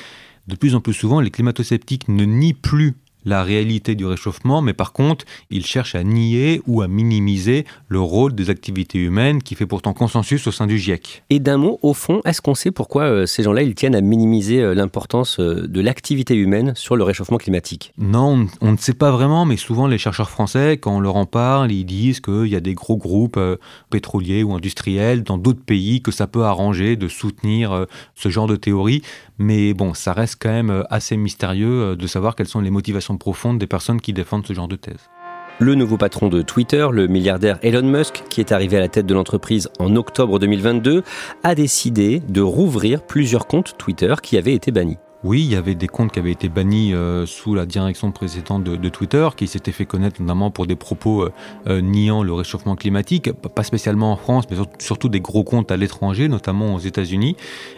de 0.46 0.54
plus 0.54 0.76
en 0.76 0.80
plus 0.80 0.94
souvent, 0.94 1.20
les 1.20 1.30
climato-sceptiques 1.30 2.08
ne 2.08 2.24
nient 2.24 2.54
plus 2.54 2.94
la 3.24 3.42
réalité 3.42 3.94
du 3.94 4.06
réchauffement, 4.06 4.62
mais 4.62 4.72
par 4.72 4.92
contre, 4.92 5.24
il 5.50 5.64
cherche 5.64 5.94
à 5.94 6.02
nier 6.02 6.60
ou 6.66 6.82
à 6.82 6.88
minimiser 6.88 7.64
le 7.88 8.00
rôle 8.00 8.34
des 8.34 8.50
activités 8.50 8.98
humaines 8.98 9.42
qui 9.42 9.54
fait 9.54 9.66
pourtant 9.66 9.92
consensus 9.92 10.46
au 10.46 10.52
sein 10.52 10.66
du 10.66 10.78
GIEC. 10.78 11.24
Et 11.30 11.40
d'un 11.40 11.56
mot, 11.56 11.78
au 11.82 11.94
fond, 11.94 12.20
est-ce 12.24 12.40
qu'on 12.40 12.54
sait 12.54 12.70
pourquoi 12.70 13.04
euh, 13.04 13.26
ces 13.26 13.42
gens-là, 13.42 13.62
ils 13.62 13.74
tiennent 13.74 13.94
à 13.94 14.00
minimiser 14.00 14.60
euh, 14.60 14.74
l'importance 14.74 15.38
euh, 15.40 15.66
de 15.66 15.80
l'activité 15.80 16.34
humaine 16.34 16.72
sur 16.74 16.96
le 16.96 17.04
réchauffement 17.04 17.38
climatique? 17.38 17.92
Non, 17.98 18.46
on, 18.60 18.72
ne 18.72 18.76
sait 18.76 18.94
pas 18.94 19.10
vraiment, 19.10 19.44
mais 19.44 19.56
souvent 19.56 19.86
les 19.86 19.98
chercheurs 19.98 20.30
français, 20.30 20.78
quand 20.78 20.96
on 20.96 21.00
leur 21.00 21.16
en 21.16 21.26
parle, 21.26 21.72
ils 21.72 21.84
disent 21.84 22.20
qu'il 22.20 22.46
y 22.46 22.56
a 22.56 22.60
des 22.60 22.74
gros 22.74 22.96
groupes 22.96 23.38
pétroliers 23.90 24.42
ou 24.42 24.54
industriels 24.54 25.22
dans 25.22 25.38
d'autres 25.38 25.62
pays 25.62 26.02
que 26.02 26.10
ça 26.10 26.26
peut 26.26 26.44
arranger 26.44 26.96
de 26.96 27.08
soutenir 27.08 27.86
ce 28.14 28.28
genre 28.28 28.46
de 28.46 28.56
théorie. 28.56 29.02
Mais 29.38 29.74
bon, 29.74 29.94
ça 29.94 30.12
reste 30.12 30.36
quand 30.40 30.50
même 30.50 30.84
assez 30.90 31.16
mystérieux 31.16 31.96
de 31.96 32.06
savoir 32.06 32.36
quelles 32.36 32.48
sont 32.48 32.60
les 32.60 32.70
motivations 32.70 33.11
profonde 33.16 33.58
des 33.58 33.66
personnes 33.66 34.00
qui 34.00 34.12
défendent 34.12 34.46
ce 34.46 34.52
genre 34.52 34.68
de 34.68 34.76
thèse. 34.76 35.10
Le 35.58 35.74
nouveau 35.74 35.96
patron 35.96 36.28
de 36.28 36.42
Twitter, 36.42 36.86
le 36.90 37.06
milliardaire 37.06 37.58
Elon 37.62 37.82
Musk, 37.82 38.24
qui 38.30 38.40
est 38.40 38.52
arrivé 38.52 38.78
à 38.78 38.80
la 38.80 38.88
tête 38.88 39.06
de 39.06 39.14
l'entreprise 39.14 39.68
en 39.78 39.94
octobre 39.96 40.38
2022, 40.38 41.04
a 41.44 41.54
décidé 41.54 42.20
de 42.28 42.40
rouvrir 42.40 43.02
plusieurs 43.02 43.46
comptes 43.46 43.76
Twitter 43.78 44.14
qui 44.22 44.36
avaient 44.36 44.54
été 44.54 44.72
bannis. 44.72 44.98
Oui, 45.24 45.42
il 45.44 45.52
y 45.52 45.54
avait 45.54 45.76
des 45.76 45.86
comptes 45.86 46.10
qui 46.10 46.18
avaient 46.18 46.32
été 46.32 46.48
bannis 46.48 46.92
euh, 46.94 47.26
sous 47.26 47.54
la 47.54 47.64
direction 47.64 48.10
précédente 48.10 48.64
de, 48.64 48.88
Twitter, 48.88 49.28
qui 49.36 49.46
s'étaient 49.46 49.70
fait 49.70 49.86
connaître 49.86 50.20
notamment 50.20 50.50
pour 50.50 50.66
des 50.66 50.74
propos 50.74 51.22
euh, 51.22 51.32
euh, 51.68 51.80
niant 51.80 52.24
le 52.24 52.32
réchauffement 52.32 52.74
climatique, 52.74 53.30
pas 53.32 53.62
spécialement 53.62 54.12
en 54.12 54.16
France, 54.16 54.46
mais 54.50 54.56
surtout 54.80 55.08
des 55.08 55.20
gros 55.20 55.44
comptes 55.44 55.70
à 55.70 55.76
l'étranger, 55.76 56.26
notamment 56.26 56.74
aux 56.74 56.80
États-Unis. 56.80 57.36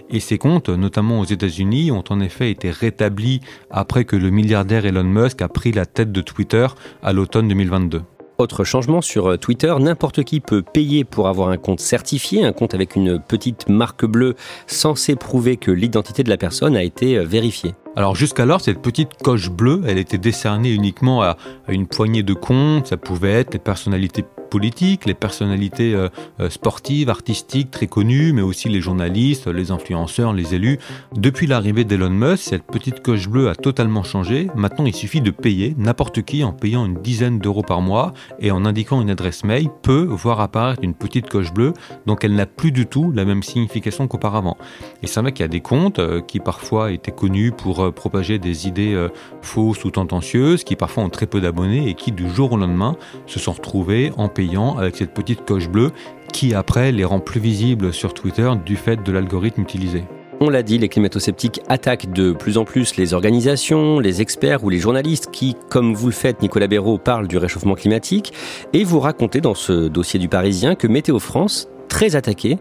Et 0.08 0.20
ces 0.20 0.38
comptes, 0.38 0.70
notamment 0.70 1.20
aux 1.20 1.26
États-Unis, 1.26 1.90
ont 1.90 2.04
en 2.08 2.20
effet 2.20 2.50
été 2.50 2.70
rétablis 2.70 3.42
après 3.70 4.06
que 4.06 4.16
le 4.16 4.30
milliardaire 4.30 4.86
Elon 4.86 5.04
Musk 5.04 5.42
a 5.42 5.48
pris 5.48 5.72
la 5.72 5.84
tête 5.84 6.12
de 6.12 6.22
Twitter 6.22 6.66
à 7.02 7.12
l'automne 7.12 7.48
2022. 7.48 8.02
Autre 8.44 8.62
changement 8.62 9.00
sur 9.00 9.30
euh, 9.30 9.36
Twitter, 9.38 9.74
n'importe 9.80 10.22
qui 10.22 10.38
peut 10.40 10.60
payer 10.60 11.04
pour 11.04 11.28
avoir 11.28 11.48
un 11.48 11.56
compte 11.56 11.80
certifié, 11.80 12.44
un 12.44 12.52
compte 12.52 12.74
avec 12.74 12.94
une 12.94 13.18
petite 13.18 13.70
marque 13.70 14.04
bleue 14.04 14.34
censée 14.66 15.16
prouver 15.16 15.56
que 15.56 15.70
l'identité 15.70 16.22
de 16.22 16.28
la 16.28 16.36
personne 16.36 16.76
a 16.76 16.82
été 16.82 17.16
euh, 17.16 17.24
vérifiée. 17.24 17.74
Alors 17.96 18.16
jusqu'alors, 18.16 18.60
cette 18.60 18.82
petite 18.82 19.10
coche 19.22 19.50
bleue, 19.50 19.82
elle 19.86 19.98
était 19.98 20.18
décernée 20.18 20.72
uniquement 20.72 21.22
à, 21.22 21.36
une 21.68 21.86
poignée 21.86 22.24
de 22.24 22.34
comptes. 22.34 22.88
Ça 22.88 22.96
pouvait 22.96 23.32
être 23.32 23.52
les 23.52 23.60
personnalités 23.60 24.24
politiques, 24.50 25.06
les 25.06 25.14
personnalités 25.14 25.94
euh, 25.94 26.08
euh, 26.38 26.50
sportives, 26.50 27.08
artistiques 27.08 27.70
très 27.70 27.86
connues, 27.86 28.32
mais 28.32 28.42
aussi 28.42 28.68
les 28.68 28.80
journalistes, 28.80 29.46
les 29.46 29.70
influenceurs, 29.70 30.32
les 30.32 30.54
élus. 30.54 30.78
Depuis 31.16 31.46
l'arrivée 31.46 31.84
d'Elon 31.84 32.10
Musk, 32.10 32.44
cette 32.50 32.64
petite 32.64 33.00
coche 33.00 33.28
bleue 33.28 33.48
a 33.48 33.54
totalement 33.54 34.02
changé. 34.02 34.48
Maintenant, 34.54 34.86
il 34.86 34.94
suffit 34.94 35.20
de 35.20 35.30
payer. 35.30 35.74
N'importe 35.78 36.22
qui, 36.22 36.44
en 36.44 36.52
payant 36.52 36.86
une 36.86 37.00
dizaine 37.00 37.38
d'euros 37.38 37.62
par 37.62 37.80
mois 37.80 38.12
et 38.38 38.50
en 38.50 38.64
indiquant 38.64 39.00
une 39.00 39.10
adresse 39.10 39.44
mail, 39.44 39.68
peut 39.82 40.06
voir 40.08 40.40
apparaître 40.40 40.84
une 40.84 40.94
petite 40.94 41.28
coche 41.28 41.52
bleue. 41.52 41.72
Donc 42.06 42.24
elle 42.24 42.34
n'a 42.34 42.46
plus 42.46 42.70
du 42.72 42.86
tout 42.86 43.12
la 43.12 43.24
même 43.24 43.42
signification 43.42 44.06
qu'auparavant. 44.08 44.56
Et 45.02 45.06
c'est 45.06 45.20
vrai 45.20 45.32
qu'il 45.32 45.42
y 45.42 45.46
a 45.46 45.48
des 45.48 45.60
comptes 45.60 45.98
euh, 45.98 46.20
qui 46.20 46.38
parfois 46.38 46.92
étaient 46.92 47.12
connus 47.12 47.52
pour 47.52 47.83
propager 47.92 48.38
des 48.38 48.68
idées 48.68 49.08
fausses 49.42 49.84
ou 49.84 49.90
tendancieuses, 49.90 50.64
qui 50.64 50.76
parfois 50.76 51.04
ont 51.04 51.10
très 51.10 51.26
peu 51.26 51.40
d'abonnés 51.40 51.88
et 51.88 51.94
qui 51.94 52.12
du 52.12 52.28
jour 52.28 52.52
au 52.52 52.56
lendemain 52.56 52.96
se 53.26 53.38
sont 53.38 53.52
retrouvés 53.52 54.12
en 54.16 54.28
payant 54.28 54.76
avec 54.76 54.96
cette 54.96 55.14
petite 55.14 55.44
coche 55.44 55.68
bleue 55.68 55.92
qui 56.32 56.52
après 56.54 56.90
les 56.90 57.04
rend 57.04 57.20
plus 57.20 57.40
visibles 57.40 57.92
sur 57.92 58.12
Twitter 58.12 58.50
du 58.66 58.76
fait 58.76 59.02
de 59.02 59.12
l'algorithme 59.12 59.62
utilisé. 59.62 60.04
On 60.40 60.50
l'a 60.50 60.64
dit, 60.64 60.78
les 60.78 60.88
climato-sceptiques 60.88 61.60
attaquent 61.68 62.12
de 62.12 62.32
plus 62.32 62.58
en 62.58 62.64
plus 62.64 62.96
les 62.96 63.14
organisations, 63.14 64.00
les 64.00 64.20
experts 64.20 64.64
ou 64.64 64.68
les 64.68 64.78
journalistes 64.78 65.30
qui, 65.30 65.56
comme 65.70 65.94
vous 65.94 66.08
le 66.08 66.12
faites, 66.12 66.42
Nicolas 66.42 66.66
Béraud, 66.66 66.98
parlent 66.98 67.28
du 67.28 67.38
réchauffement 67.38 67.74
climatique. 67.74 68.32
Et 68.72 68.82
vous 68.82 68.98
racontez 68.98 69.40
dans 69.40 69.54
ce 69.54 69.86
dossier 69.86 70.18
du 70.18 70.28
Parisien 70.28 70.74
que 70.74 70.88
Météo 70.88 71.20
France, 71.20 71.68
très 71.88 72.16
attaqué, 72.16 72.58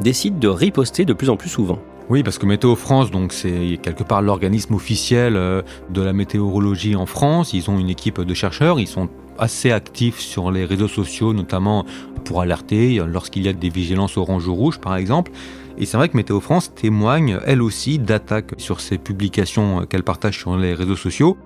décide 0.00 0.38
de 0.38 0.48
riposter 0.48 1.04
de 1.04 1.12
plus 1.12 1.28
en 1.28 1.36
plus 1.36 1.48
souvent. 1.48 1.80
Oui, 2.10 2.22
parce 2.22 2.38
que 2.38 2.46
Météo 2.46 2.74
France, 2.74 3.10
donc 3.10 3.34
c'est 3.34 3.78
quelque 3.82 4.02
part 4.02 4.22
l'organisme 4.22 4.74
officiel 4.74 5.36
euh, 5.36 5.60
de 5.90 6.00
la 6.00 6.14
météorologie 6.14 6.96
en 6.96 7.04
France. 7.04 7.52
Ils 7.52 7.70
ont 7.70 7.78
une 7.78 7.90
équipe 7.90 8.18
de 8.18 8.34
chercheurs, 8.34 8.80
ils 8.80 8.86
sont 8.86 9.10
assez 9.38 9.70
actifs 9.72 10.18
sur 10.18 10.50
les 10.50 10.64
réseaux 10.64 10.88
sociaux, 10.88 11.34
notamment 11.34 11.84
pour 12.24 12.40
alerter 12.40 13.00
lorsqu'il 13.06 13.44
y 13.44 13.48
a 13.48 13.52
des 13.52 13.68
vigilances 13.68 14.16
orange 14.16 14.48
ou 14.48 14.54
rouge, 14.54 14.78
par 14.78 14.96
exemple. 14.96 15.32
Et 15.76 15.84
c'est 15.84 15.98
vrai 15.98 16.08
que 16.08 16.16
Météo 16.16 16.40
France 16.40 16.74
témoigne, 16.74 17.38
elle 17.44 17.60
aussi, 17.60 17.98
d'attaques 17.98 18.54
sur 18.56 18.80
ces 18.80 18.96
publications 18.96 19.84
qu'elle 19.84 20.02
partage 20.02 20.38
sur 20.38 20.56
les 20.56 20.72
réseaux 20.72 20.96
sociaux. 20.96 21.36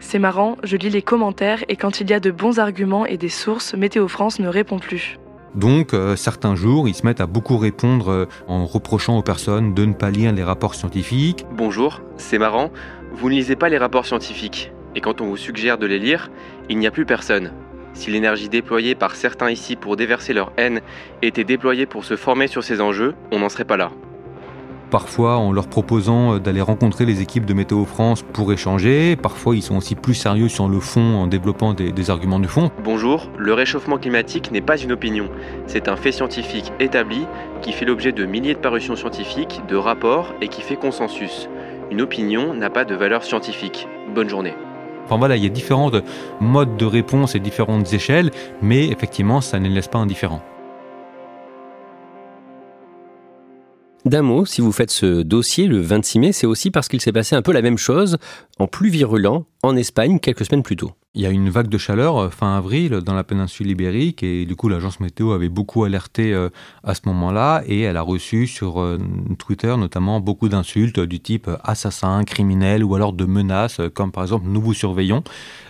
C'est 0.00 0.18
marrant, 0.18 0.56
je 0.64 0.76
lis 0.76 0.90
les 0.90 1.02
commentaires 1.02 1.62
et 1.68 1.76
quand 1.76 2.00
il 2.00 2.10
y 2.10 2.12
a 2.12 2.20
de 2.20 2.32
bons 2.32 2.58
arguments 2.58 3.06
et 3.06 3.16
des 3.16 3.28
sources, 3.28 3.74
Météo 3.74 4.08
France 4.08 4.40
ne 4.40 4.48
répond 4.48 4.80
plus. 4.80 5.19
Donc 5.54 5.94
euh, 5.94 6.16
certains 6.16 6.54
jours, 6.54 6.88
ils 6.88 6.94
se 6.94 7.04
mettent 7.04 7.20
à 7.20 7.26
beaucoup 7.26 7.58
répondre 7.58 8.10
euh, 8.10 8.28
en 8.46 8.66
reprochant 8.66 9.18
aux 9.18 9.22
personnes 9.22 9.74
de 9.74 9.84
ne 9.84 9.94
pas 9.94 10.10
lire 10.10 10.32
les 10.32 10.44
rapports 10.44 10.74
scientifiques. 10.74 11.44
Bonjour, 11.52 12.02
c'est 12.16 12.38
marrant, 12.38 12.70
vous 13.12 13.28
ne 13.28 13.34
lisez 13.34 13.56
pas 13.56 13.68
les 13.68 13.78
rapports 13.78 14.06
scientifiques. 14.06 14.72
Et 14.94 15.00
quand 15.00 15.20
on 15.20 15.26
vous 15.26 15.36
suggère 15.36 15.78
de 15.78 15.86
les 15.86 15.98
lire, 15.98 16.30
il 16.68 16.78
n'y 16.78 16.86
a 16.86 16.90
plus 16.90 17.06
personne. 17.06 17.52
Si 17.94 18.10
l'énergie 18.10 18.48
déployée 18.48 18.94
par 18.94 19.16
certains 19.16 19.50
ici 19.50 19.76
pour 19.76 19.96
déverser 19.96 20.32
leur 20.32 20.52
haine 20.56 20.80
était 21.22 21.44
déployée 21.44 21.86
pour 21.86 22.04
se 22.04 22.16
former 22.16 22.46
sur 22.46 22.62
ces 22.62 22.80
enjeux, 22.80 23.14
on 23.32 23.40
n'en 23.40 23.48
serait 23.48 23.64
pas 23.64 23.76
là. 23.76 23.90
Parfois 24.90 25.36
en 25.36 25.52
leur 25.52 25.68
proposant 25.68 26.34
euh, 26.34 26.38
d'aller 26.38 26.60
rencontrer 26.60 27.04
les 27.04 27.20
équipes 27.22 27.46
de 27.46 27.54
Météo 27.54 27.84
France 27.84 28.22
pour 28.22 28.52
échanger, 28.52 29.14
parfois 29.16 29.54
ils 29.54 29.62
sont 29.62 29.76
aussi 29.76 29.94
plus 29.94 30.14
sérieux 30.14 30.48
sur 30.48 30.68
le 30.68 30.80
fond 30.80 31.14
en 31.14 31.26
développant 31.26 31.74
des, 31.74 31.92
des 31.92 32.10
arguments 32.10 32.40
de 32.40 32.48
fond. 32.48 32.70
Bonjour, 32.82 33.28
le 33.38 33.54
réchauffement 33.54 33.98
climatique 33.98 34.50
n'est 34.50 34.60
pas 34.60 34.76
une 34.76 34.92
opinion, 34.92 35.28
c'est 35.66 35.88
un 35.88 35.96
fait 35.96 36.12
scientifique 36.12 36.72
établi 36.80 37.26
qui 37.62 37.72
fait 37.72 37.84
l'objet 37.84 38.12
de 38.12 38.24
milliers 38.24 38.54
de 38.54 38.58
parutions 38.58 38.96
scientifiques, 38.96 39.60
de 39.68 39.76
rapports 39.76 40.34
et 40.40 40.48
qui 40.48 40.62
fait 40.62 40.76
consensus. 40.76 41.48
Une 41.90 42.00
opinion 42.00 42.54
n'a 42.54 42.70
pas 42.70 42.84
de 42.84 42.94
valeur 42.94 43.24
scientifique. 43.24 43.86
Bonne 44.14 44.28
journée. 44.28 44.54
Enfin 45.06 45.18
voilà, 45.18 45.36
il 45.36 45.42
y 45.42 45.46
a 45.46 45.50
différents 45.50 45.90
modes 46.40 46.76
de 46.76 46.84
réponse 46.84 47.34
et 47.34 47.40
différentes 47.40 47.92
échelles, 47.92 48.30
mais 48.62 48.88
effectivement, 48.88 49.40
ça 49.40 49.58
ne 49.58 49.68
laisse 49.68 49.88
pas 49.88 49.98
indifférent. 49.98 50.40
D'un 54.10 54.22
mot, 54.22 54.44
si 54.44 54.60
vous 54.60 54.72
faites 54.72 54.90
ce 54.90 55.22
dossier 55.22 55.68
le 55.68 55.80
26 55.80 56.18
mai, 56.18 56.32
c'est 56.32 56.48
aussi 56.48 56.72
parce 56.72 56.88
qu'il 56.88 57.00
s'est 57.00 57.12
passé 57.12 57.36
un 57.36 57.42
peu 57.42 57.52
la 57.52 57.62
même 57.62 57.78
chose, 57.78 58.18
en 58.58 58.66
plus 58.66 58.90
virulent, 58.90 59.46
en 59.62 59.76
Espagne 59.76 60.18
quelques 60.18 60.44
semaines 60.46 60.64
plus 60.64 60.74
tôt. 60.74 60.90
Il 61.14 61.22
y 61.22 61.26
a 61.26 61.30
une 61.30 61.48
vague 61.48 61.68
de 61.68 61.78
chaleur 61.78 62.16
euh, 62.16 62.28
fin 62.28 62.56
avril 62.56 62.90
dans 63.04 63.14
la 63.14 63.22
péninsule 63.22 63.70
ibérique 63.70 64.24
et 64.24 64.46
du 64.46 64.56
coup 64.56 64.68
l'agence 64.68 64.98
météo 64.98 65.30
avait 65.30 65.48
beaucoup 65.48 65.84
alerté 65.84 66.32
euh, 66.32 66.48
à 66.82 66.96
ce 66.96 67.02
moment-là 67.06 67.62
et 67.68 67.82
elle 67.82 67.96
a 67.96 68.02
reçu 68.02 68.48
sur 68.48 68.80
euh, 68.80 68.98
Twitter 69.38 69.76
notamment 69.76 70.18
beaucoup 70.18 70.48
d'insultes 70.48 70.98
du 70.98 71.20
type 71.20 71.48
assassin, 71.62 72.24
criminel 72.24 72.82
ou 72.82 72.96
alors 72.96 73.12
de 73.12 73.26
menaces 73.26 73.80
comme 73.94 74.10
par 74.10 74.24
exemple 74.24 74.46
nous 74.48 74.60
vous 74.60 74.74
surveillons. 74.74 75.22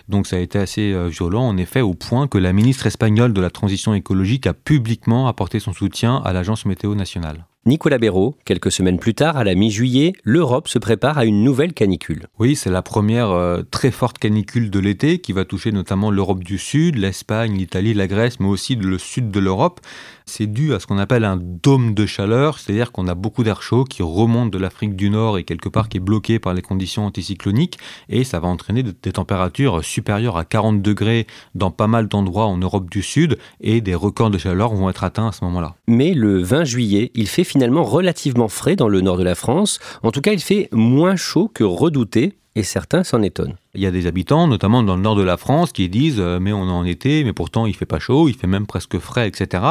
Donc 0.09 0.25
ça 0.25 0.37
a 0.37 0.39
été 0.39 0.57
assez 0.57 0.95
violent 1.09 1.43
en 1.43 1.57
effet 1.57 1.81
au 1.81 1.93
point 1.93 2.27
que 2.27 2.39
la 2.39 2.53
ministre 2.53 2.87
espagnole 2.87 3.33
de 3.33 3.41
la 3.41 3.51
transition 3.51 3.93
écologique 3.93 4.47
a 4.47 4.55
publiquement 4.55 5.27
apporté 5.27 5.59
son 5.59 5.73
soutien 5.73 6.23
à 6.25 6.33
l'agence 6.33 6.65
météo 6.65 6.95
nationale. 6.95 7.45
Nicolas 7.67 7.99
Béraud, 7.99 8.35
quelques 8.43 8.71
semaines 8.71 8.97
plus 8.97 9.13
tard, 9.13 9.37
à 9.37 9.43
la 9.43 9.53
mi-juillet, 9.53 10.13
l'Europe 10.23 10.67
se 10.67 10.79
prépare 10.79 11.19
à 11.19 11.25
une 11.25 11.43
nouvelle 11.43 11.73
canicule. 11.73 12.25
Oui, 12.39 12.55
c'est 12.55 12.71
la 12.71 12.81
première 12.81 13.29
euh, 13.29 13.61
très 13.69 13.91
forte 13.91 14.17
canicule 14.17 14.71
de 14.71 14.79
l'été 14.79 15.19
qui 15.19 15.31
va 15.31 15.45
toucher 15.45 15.71
notamment 15.71 16.09
l'Europe 16.09 16.43
du 16.43 16.57
Sud, 16.57 16.95
l'Espagne, 16.95 17.55
l'Italie, 17.55 17.93
la 17.93 18.07
Grèce, 18.07 18.39
mais 18.39 18.47
aussi 18.47 18.75
le 18.75 18.97
sud 18.97 19.29
de 19.29 19.39
l'Europe. 19.39 19.79
C'est 20.25 20.47
dû 20.47 20.73
à 20.73 20.79
ce 20.79 20.87
qu'on 20.87 20.97
appelle 20.97 21.23
un 21.23 21.37
dôme 21.37 21.93
de 21.93 22.07
chaleur, 22.07 22.57
c'est-à-dire 22.57 22.91
qu'on 22.91 23.07
a 23.07 23.13
beaucoup 23.15 23.43
d'air 23.43 23.61
chaud 23.61 23.83
qui 23.83 24.01
remonte 24.01 24.49
de 24.49 24.57
l'Afrique 24.57 24.95
du 24.95 25.11
Nord 25.11 25.37
et 25.37 25.43
quelque 25.43 25.69
part 25.69 25.87
qui 25.87 25.97
est 25.97 25.99
bloqué 25.99 26.39
par 26.39 26.55
les 26.55 26.61
conditions 26.63 27.05
anticycloniques 27.05 27.77
et 28.09 28.23
ça 28.23 28.39
va 28.39 28.47
entraîner 28.47 28.81
des 28.81 29.11
températures 29.11 29.83
supérieures 29.83 30.37
à 30.37 30.45
40 30.45 30.81
degrés 30.81 31.27
dans 31.53 31.69
pas 31.69 31.87
mal 31.87 32.07
d'endroits 32.07 32.45
en 32.45 32.57
Europe 32.57 32.89
du 32.89 33.03
Sud 33.03 33.37
et 33.59 33.81
des 33.81 33.93
records 33.93 34.31
de 34.31 34.37
chaleur 34.37 34.73
vont 34.73 34.89
être 34.89 35.03
atteints 35.03 35.27
à 35.27 35.31
ce 35.31 35.43
moment-là. 35.43 35.75
Mais 35.87 36.13
le 36.13 36.41
20 36.41 36.63
juillet, 36.63 37.11
il 37.13 37.27
fait 37.27 37.43
finalement 37.51 37.83
relativement 37.83 38.47
frais 38.47 38.77
dans 38.77 38.87
le 38.87 39.01
nord 39.01 39.17
de 39.17 39.23
la 39.23 39.35
France. 39.35 39.79
En 40.03 40.11
tout 40.11 40.21
cas, 40.21 40.31
il 40.31 40.39
fait 40.39 40.69
moins 40.71 41.17
chaud 41.17 41.51
que 41.53 41.65
redouté 41.65 42.37
et 42.55 42.63
certains 42.63 43.03
s'en 43.03 43.21
étonnent. 43.21 43.55
Il 43.75 43.81
y 43.81 43.85
a 43.85 43.91
des 43.91 44.07
habitants, 44.07 44.47
notamment 44.47 44.83
dans 44.83 44.95
le 44.95 45.01
nord 45.01 45.17
de 45.17 45.21
la 45.21 45.35
France, 45.35 45.73
qui 45.73 45.89
disent 45.89 46.19
euh, 46.19 46.39
mais 46.39 46.53
on 46.53 46.67
est 46.67 46.71
en 46.71 46.85
été, 46.85 47.25
mais 47.25 47.33
pourtant 47.33 47.65
il 47.65 47.75
fait 47.75 47.85
pas 47.85 47.99
chaud, 47.99 48.29
il 48.29 48.35
fait 48.35 48.47
même 48.47 48.65
presque 48.65 48.99
frais, 48.99 49.27
etc. 49.27 49.63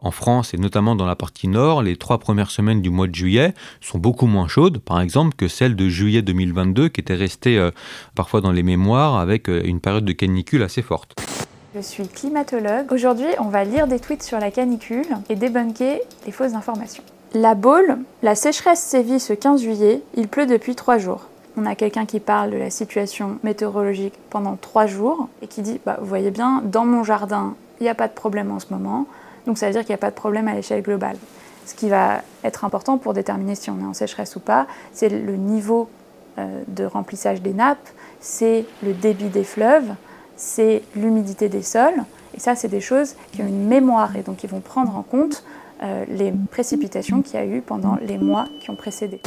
En 0.00 0.10
France 0.10 0.54
et 0.54 0.56
notamment 0.56 0.94
dans 0.94 1.06
la 1.06 1.16
partie 1.16 1.48
nord, 1.48 1.82
les 1.82 1.96
trois 1.96 2.18
premières 2.18 2.50
semaines 2.50 2.80
du 2.80 2.88
mois 2.88 3.06
de 3.06 3.14
juillet 3.14 3.52
sont 3.82 3.98
beaucoup 3.98 4.26
moins 4.26 4.48
chaudes, 4.48 4.78
par 4.78 5.00
exemple, 5.02 5.36
que 5.36 5.48
celles 5.48 5.76
de 5.76 5.88
juillet 5.88 6.22
2022, 6.22 6.88
qui 6.88 7.02
étaient 7.02 7.14
restées 7.14 7.58
euh, 7.58 7.70
parfois 8.14 8.40
dans 8.40 8.52
les 8.52 8.62
mémoires 8.62 9.18
avec 9.18 9.50
euh, 9.50 9.60
une 9.64 9.80
période 9.80 10.06
de 10.06 10.12
canicule 10.12 10.62
assez 10.62 10.82
forte. 10.82 11.14
Je 11.74 11.80
suis 11.80 12.08
climatologue. 12.08 12.90
Aujourd'hui, 12.92 13.28
on 13.38 13.50
va 13.50 13.64
lire 13.64 13.86
des 13.86 14.00
tweets 14.00 14.22
sur 14.22 14.38
la 14.38 14.50
canicule 14.50 15.06
et 15.28 15.36
débunker 15.36 16.00
les 16.26 16.32
fausses 16.32 16.54
informations. 16.54 17.04
La 17.34 17.54
Baule, 17.54 17.98
la 18.22 18.34
sécheresse 18.34 18.80
sévit 18.80 19.20
ce 19.20 19.32
15 19.32 19.62
juillet, 19.62 20.02
il 20.14 20.28
pleut 20.28 20.46
depuis 20.46 20.74
trois 20.74 20.98
jours 20.98 21.28
on 21.58 21.66
a 21.66 21.74
quelqu'un 21.74 22.06
qui 22.06 22.20
parle 22.20 22.50
de 22.50 22.56
la 22.56 22.70
situation 22.70 23.38
météorologique 23.42 24.14
pendant 24.30 24.56
trois 24.56 24.86
jours 24.86 25.28
et 25.42 25.48
qui 25.48 25.62
dit 25.62 25.80
bah, 25.84 25.98
Vous 26.00 26.06
voyez 26.06 26.30
bien, 26.30 26.62
dans 26.64 26.84
mon 26.84 27.02
jardin, 27.02 27.54
il 27.80 27.84
n'y 27.84 27.88
a 27.88 27.94
pas 27.94 28.08
de 28.08 28.12
problème 28.12 28.50
en 28.52 28.60
ce 28.60 28.66
moment, 28.70 29.06
donc 29.46 29.58
ça 29.58 29.66
veut 29.66 29.72
dire 29.72 29.82
qu'il 29.82 29.90
n'y 29.90 29.96
a 29.96 29.98
pas 29.98 30.10
de 30.10 30.16
problème 30.16 30.48
à 30.48 30.54
l'échelle 30.54 30.82
globale. 30.82 31.16
Ce 31.66 31.74
qui 31.74 31.88
va 31.88 32.22
être 32.44 32.64
important 32.64 32.96
pour 32.96 33.12
déterminer 33.12 33.54
si 33.54 33.70
on 33.70 33.78
est 33.80 33.84
en 33.84 33.92
sécheresse 33.92 34.36
ou 34.36 34.40
pas, 34.40 34.66
c'est 34.92 35.08
le 35.08 35.36
niveau 35.36 35.88
euh, 36.38 36.62
de 36.68 36.84
remplissage 36.84 37.42
des 37.42 37.52
nappes, 37.52 37.88
c'est 38.20 38.64
le 38.82 38.92
débit 38.92 39.28
des 39.28 39.44
fleuves, 39.44 39.94
c'est 40.36 40.82
l'humidité 40.94 41.48
des 41.48 41.62
sols. 41.62 42.04
Et 42.36 42.40
ça, 42.40 42.54
c'est 42.54 42.68
des 42.68 42.80
choses 42.80 43.16
qui 43.32 43.42
ont 43.42 43.46
une 43.46 43.66
mémoire 43.66 44.16
et 44.16 44.22
donc 44.22 44.36
qui 44.36 44.46
vont 44.46 44.60
prendre 44.60 44.96
en 44.96 45.02
compte 45.02 45.42
euh, 45.82 46.04
les 46.08 46.32
précipitations 46.50 47.22
qu'il 47.22 47.34
y 47.34 47.42
a 47.42 47.46
eu 47.46 47.60
pendant 47.60 47.96
les 48.06 48.18
mois 48.18 48.46
qui 48.60 48.70
ont 48.70 48.76
précédé. 48.76 49.20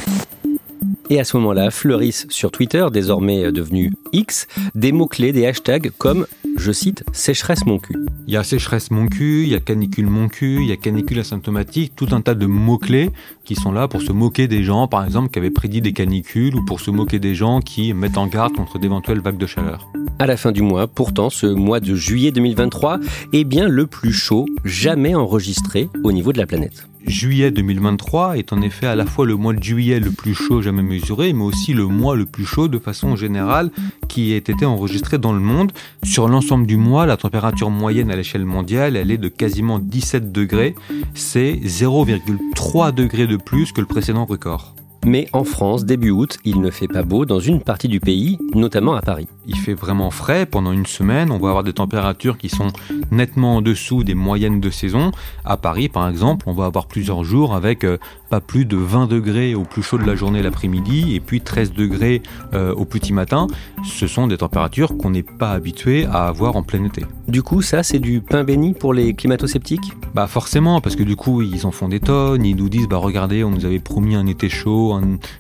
Et 1.10 1.20
à 1.20 1.24
ce 1.24 1.38
moment-là, 1.38 1.72
fleurissent 1.72 2.26
sur 2.30 2.52
Twitter, 2.52 2.86
désormais 2.92 3.52
devenu 3.52 3.92
X, 4.14 4.48
des 4.76 4.92
mots-clés, 4.92 5.34
des 5.34 5.46
hashtags 5.46 5.92
comme, 5.98 6.26
je 6.58 6.72
cite, 6.72 7.04
sécheresse 7.14 7.66
mon 7.66 7.80
cul. 7.80 7.96
Il 8.28 8.34
y 8.34 8.38
a 8.38 8.44
sécheresse 8.44 8.92
mon 8.92 9.08
cul, 9.08 9.44
il 9.44 9.50
y 9.50 9.56
a 9.56 9.60
canicule 9.60 10.08
mon 10.08 10.28
cul, 10.28 10.60
il 10.62 10.68
y 10.68 10.72
a 10.72 10.78
canicule 10.78 11.20
asymptomatique, 11.20 11.94
tout 11.96 12.08
un 12.12 12.22
tas 12.22 12.36
de 12.36 12.46
mots-clés 12.46 13.10
qui 13.44 13.56
sont 13.56 13.72
là 13.72 13.88
pour 13.88 14.02
se 14.02 14.12
moquer 14.12 14.48
des 14.48 14.64
gens, 14.64 14.88
par 14.88 15.04
exemple, 15.04 15.30
qui 15.30 15.40
avaient 15.40 15.50
prédit 15.50 15.82
des 15.82 15.94
canicules 15.94 16.56
ou 16.56 16.66
pour 16.66 16.80
se 16.80 16.92
moquer 16.92 17.20
des 17.20 17.36
gens 17.36 17.60
qui 17.60 17.94
mettent 17.94 18.18
en 18.18 18.28
garde 18.28 18.56
contre 18.56 18.80
d'éventuelles 18.80 19.22
vagues 19.22 19.38
de 19.38 19.48
chaleur. 19.48 19.88
À 20.20 20.28
la 20.28 20.38
fin 20.38 20.52
du 20.52 20.62
mois, 20.62 20.88
pourtant, 20.88 21.30
ce 21.30 21.48
mois 21.48 21.80
de 21.80 21.96
juillet 21.96 22.32
2023 22.32 23.00
est 23.34 23.44
bien 23.44 23.68
le 23.68 23.88
plus 23.88 24.14
chaud 24.14 24.46
jamais 24.66 25.16
enregistré 25.16 25.90
au 26.04 26.12
niveau 26.12 26.32
de 26.32 26.38
la 26.38 26.46
planète. 26.46 26.91
Juillet 27.06 27.52
2023 27.52 28.38
est 28.38 28.54
en 28.54 28.62
effet 28.62 28.86
à 28.86 28.96
la 28.96 29.06
fois 29.06 29.26
le 29.26 29.36
mois 29.36 29.54
de 29.54 29.62
juillet 29.62 30.00
le 30.00 30.12
plus 30.12 30.34
chaud 30.34 30.62
jamais 30.62 30.84
mesuré, 30.84 31.34
mais 31.34 31.44
aussi 31.44 31.74
le 31.74 31.88
mois 31.88 32.16
le 32.16 32.26
plus 32.26 32.46
chaud 32.46 32.68
de 32.68 32.80
façon 32.80 33.16
générale 33.16 33.72
qui 34.08 34.34
ait 34.34 34.38
été 34.38 34.66
enregistré 34.66 35.18
dans 35.18 35.34
le 35.34 35.40
monde. 35.40 35.72
Sur 36.04 36.28
l'ensemble 36.28 36.68
du 36.68 36.78
mois, 36.78 37.06
la 37.06 37.18
température 37.18 37.70
moyenne 37.70 38.12
à 38.12 38.16
l'échelle 38.16 38.46
mondiale, 38.46 38.96
elle 38.96 39.12
est 39.12 39.18
de 39.18 39.30
quasiment 39.30 39.80
17 39.80 40.32
degrés. 40.32 40.76
C'est 41.14 41.54
0,3 41.54 42.94
degrés 42.94 43.28
de 43.28 43.38
plus 43.38 43.72
que 43.72 43.82
le 43.82 43.88
précédent 43.88 44.26
record. 44.26 44.76
Mais 45.06 45.28
en 45.34 45.44
France, 45.44 45.84
début 45.84 46.12
août, 46.12 46.38
il 46.46 46.62
ne 46.62 46.70
fait 46.70 46.88
pas 46.88 47.02
beau 47.02 47.26
dans 47.26 47.40
une 47.40 47.60
partie 47.60 47.88
du 47.88 48.00
pays, 48.00 48.38
notamment 48.54 48.94
à 48.94 49.02
Paris. 49.02 49.28
Il 49.48 49.58
fait 49.58 49.74
vraiment 49.74 50.12
frais 50.12 50.46
pendant 50.46 50.72
une 50.72 50.86
semaine. 50.86 51.32
On 51.32 51.40
va 51.40 51.50
avoir 51.50 51.64
des 51.64 51.74
températures 51.74 52.38
qui 52.38 52.50
sont 52.50 52.68
nettement 53.10 53.58
en 53.58 53.62
dessous 53.64 54.04
des 54.04 54.14
moyennes 54.14 54.60
de 54.60 54.70
saison. 54.70 55.12
À 55.44 55.58
Paris, 55.58 55.90
par 55.90 56.08
exemple, 56.08 56.46
on 56.48 56.54
va 56.54 56.66
avoir 56.66 56.86
plusieurs 56.86 57.24
jours 57.24 57.56
avec 57.56 57.84
euh, 57.84 57.98
pas 58.30 58.42
plus 58.42 58.66
de 58.66 58.78
20 58.78 59.08
degrés 59.08 59.56
au 59.56 59.64
plus 59.64 59.82
chaud 59.82 59.98
de 59.98 60.06
la 60.06 60.16
journée 60.16 60.44
l'après-midi 60.44 61.16
et 61.16 61.20
puis 61.20 61.42
13 61.42 61.74
degrés 61.74 62.22
euh, 62.54 62.74
au 62.76 62.86
petit 62.86 63.12
matin. 63.12 63.48
Ce 63.84 64.06
sont 64.06 64.28
des 64.28 64.38
températures 64.38 64.96
qu'on 64.98 65.10
n'est 65.10 65.24
pas 65.24 65.52
habitué 65.52 66.06
à 66.06 66.28
avoir 66.28 66.56
en 66.56 66.64
plein 66.64 66.84
été. 66.86 67.04
Du 67.28 67.42
coup, 67.42 67.64
ça, 67.64 67.82
c'est 67.82 68.00
du 68.00 68.22
pain 68.22 68.44
béni 68.44 68.74
pour 68.74 68.94
les 68.94 69.16
climato-sceptiques? 69.16 69.94
Bah 70.14 70.28
forcément, 70.28 70.80
parce 70.80 70.96
que 70.96 71.04
du 71.04 71.16
coup, 71.16 71.42
ils 71.42 71.66
en 71.66 71.72
font 71.72 71.90
des 71.90 72.00
tonnes. 72.00 72.46
Ils 72.46 72.56
nous 72.56 72.70
disent, 72.70 72.88
bah 72.88 72.98
regardez, 72.98 73.44
on 73.44 73.50
nous 73.50 73.66
avait 73.66 73.80
promis 73.80 74.16
un 74.16 74.28
été 74.28 74.48
chaud 74.48 74.91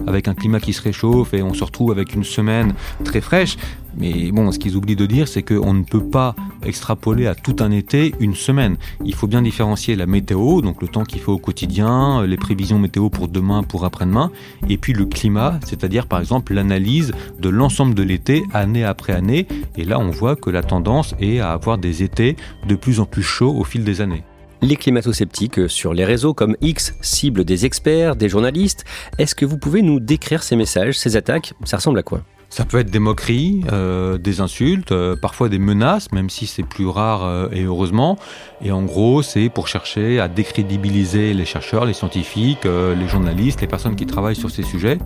avec 0.07 0.27
un 0.27 0.33
climat 0.33 0.59
qui 0.59 0.73
se 0.73 0.81
réchauffe 0.81 1.33
et 1.33 1.41
on 1.41 1.53
se 1.53 1.63
retrouve 1.63 1.91
avec 1.91 2.13
une 2.13 2.23
semaine 2.23 2.73
très 3.03 3.21
fraîche. 3.21 3.57
Mais 3.97 4.31
bon, 4.31 4.51
ce 4.51 4.59
qu'ils 4.59 4.77
oublient 4.77 4.95
de 4.95 5.05
dire, 5.05 5.27
c'est 5.27 5.43
qu'on 5.43 5.73
ne 5.73 5.83
peut 5.83 6.03
pas 6.03 6.35
extrapoler 6.63 7.27
à 7.27 7.35
tout 7.35 7.57
un 7.59 7.71
été 7.71 8.13
une 8.19 8.35
semaine. 8.35 8.77
Il 9.03 9.13
faut 9.13 9.27
bien 9.27 9.41
différencier 9.41 9.95
la 9.95 10.05
météo, 10.05 10.61
donc 10.61 10.81
le 10.81 10.87
temps 10.87 11.03
qu'il 11.03 11.19
fait 11.19 11.31
au 11.31 11.37
quotidien, 11.37 12.25
les 12.25 12.37
prévisions 12.37 12.79
météo 12.79 13.09
pour 13.09 13.27
demain, 13.27 13.63
pour 13.63 13.83
après-demain, 13.83 14.31
et 14.69 14.77
puis 14.77 14.93
le 14.93 15.05
climat, 15.05 15.59
c'est-à-dire 15.65 16.07
par 16.07 16.19
exemple 16.19 16.53
l'analyse 16.53 17.11
de 17.39 17.49
l'ensemble 17.49 17.93
de 17.93 18.03
l'été, 18.03 18.43
année 18.53 18.85
après 18.85 19.13
année. 19.13 19.47
Et 19.75 19.83
là, 19.83 19.99
on 19.99 20.09
voit 20.09 20.35
que 20.35 20.49
la 20.49 20.63
tendance 20.63 21.15
est 21.19 21.39
à 21.39 21.51
avoir 21.51 21.77
des 21.77 22.03
étés 22.03 22.35
de 22.67 22.75
plus 22.75 22.99
en 22.99 23.05
plus 23.05 23.23
chauds 23.23 23.55
au 23.55 23.63
fil 23.63 23.83
des 23.83 24.01
années. 24.01 24.23
Les 24.63 24.75
climato-sceptiques 24.75 25.69
sur 25.69 25.91
les 25.91 26.05
réseaux 26.05 26.35
comme 26.35 26.55
X 26.61 26.93
ciblent 27.01 27.43
des 27.43 27.65
experts, 27.65 28.15
des 28.15 28.29
journalistes. 28.29 28.85
Est-ce 29.17 29.33
que 29.33 29.43
vous 29.43 29.57
pouvez 29.57 29.81
nous 29.81 29.99
décrire 29.99 30.43
ces 30.43 30.55
messages, 30.55 30.99
ces 30.99 31.15
attaques? 31.15 31.53
Ça 31.63 31.77
ressemble 31.77 31.97
à 31.97 32.03
quoi? 32.03 32.21
Ça 32.51 32.65
peut 32.65 32.77
être 32.79 32.91
des 32.91 32.99
moqueries, 32.99 33.63
euh, 33.71 34.17
des 34.17 34.41
insultes, 34.41 34.91
euh, 34.91 35.15
parfois 35.15 35.47
des 35.47 35.57
menaces, 35.57 36.11
même 36.11 36.29
si 36.29 36.45
c'est 36.45 36.63
plus 36.63 36.85
rare 36.85 37.23
euh, 37.23 37.47
et 37.53 37.63
heureusement. 37.63 38.19
Et 38.61 38.73
en 38.73 38.83
gros, 38.83 39.21
c'est 39.21 39.47
pour 39.47 39.69
chercher 39.69 40.19
à 40.19 40.27
décrédibiliser 40.27 41.33
les 41.33 41.45
chercheurs, 41.45 41.85
les 41.85 41.93
scientifiques, 41.93 42.65
les 42.65 43.07
journalistes, 43.07 43.61
les 43.61 43.67
personnes 43.67 43.95
qui 43.95 44.05
travaillent 44.05 44.35
sur 44.35 44.51
ces 44.51 44.63
sujets. 44.63 44.99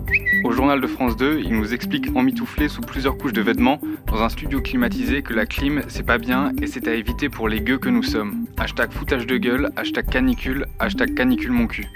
Au 0.44 0.50
journal 0.50 0.80
de 0.80 0.86
France 0.86 1.16
2, 1.16 1.40
il 1.44 1.52
nous 1.52 1.72
explique 1.72 2.14
emmitouflé 2.14 2.68
sous 2.68 2.82
plusieurs 2.82 3.16
couches 3.16 3.32
de 3.32 3.40
vêtements 3.40 3.80
dans 4.08 4.20
un 4.22 4.28
studio 4.28 4.60
climatisé 4.60 5.22
que 5.22 5.32
la 5.32 5.46
clim, 5.46 5.82
c'est 5.88 6.04
pas 6.04 6.18
bien 6.18 6.52
et 6.60 6.66
c'est 6.66 6.88
à 6.88 6.94
éviter 6.94 7.28
pour 7.28 7.48
les 7.48 7.60
gueux 7.60 7.78
que 7.78 7.88
nous 7.88 8.02
sommes. 8.02 8.46
Hashtag 8.58 8.90
foutage 8.90 9.26
de 9.26 9.36
gueule, 9.38 9.70
hashtag 9.76 10.06
canicule, 10.10 10.66
hashtag 10.80 11.14
canicule 11.14 11.52
mon 11.52 11.66
cul. 11.66 11.86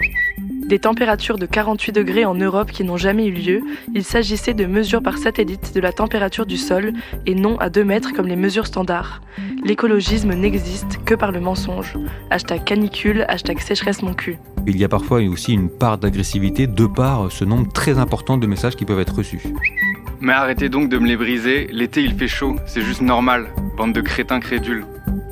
Des 0.71 0.79
températures 0.79 1.37
de 1.37 1.45
48 1.45 1.91
degrés 1.91 2.23
en 2.23 2.33
Europe 2.33 2.71
qui 2.71 2.85
n'ont 2.85 2.95
jamais 2.95 3.25
eu 3.25 3.33
lieu, 3.33 3.61
il 3.93 4.05
s'agissait 4.05 4.53
de 4.53 4.65
mesures 4.65 5.03
par 5.03 5.17
satellite 5.17 5.75
de 5.75 5.81
la 5.81 5.91
température 5.91 6.45
du 6.45 6.55
sol 6.55 6.93
et 7.25 7.35
non 7.35 7.59
à 7.59 7.69
2 7.69 7.83
mètres 7.83 8.13
comme 8.13 8.25
les 8.25 8.37
mesures 8.37 8.67
standards. 8.67 9.21
L'écologisme 9.65 10.33
n'existe 10.33 11.03
que 11.03 11.13
par 11.13 11.33
le 11.33 11.41
mensonge. 11.41 11.97
Hashtag 12.29 12.63
canicule, 12.63 13.25
hashtag 13.27 13.59
sécheresse 13.59 14.01
mon 14.01 14.13
cul. 14.13 14.37
Il 14.65 14.77
y 14.77 14.85
a 14.85 14.87
parfois 14.87 15.19
aussi 15.23 15.51
une 15.51 15.69
part 15.69 15.97
d'agressivité 15.97 16.67
de 16.67 16.85
par 16.85 17.29
ce 17.33 17.43
nombre 17.43 17.69
très 17.73 17.99
important 17.99 18.37
de 18.37 18.47
messages 18.47 18.77
qui 18.77 18.85
peuvent 18.85 19.01
être 19.01 19.15
reçus. 19.15 19.41
Mais 20.21 20.31
arrêtez 20.31 20.69
donc 20.69 20.87
de 20.87 20.97
me 20.97 21.05
les 21.05 21.17
briser, 21.17 21.67
l'été 21.73 22.01
il 22.01 22.15
fait 22.15 22.29
chaud, 22.29 22.55
c'est 22.65 22.81
juste 22.81 23.01
normal, 23.01 23.49
bande 23.75 23.91
de 23.91 23.99
crétins 23.99 24.39
crédules. 24.39 24.85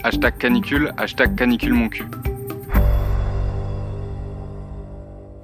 Hashtag 0.04 0.38
canicule, 0.38 0.92
hashtag 0.98 1.34
canicule 1.38 1.76
mon 1.76 1.88
cul. 1.88 2.04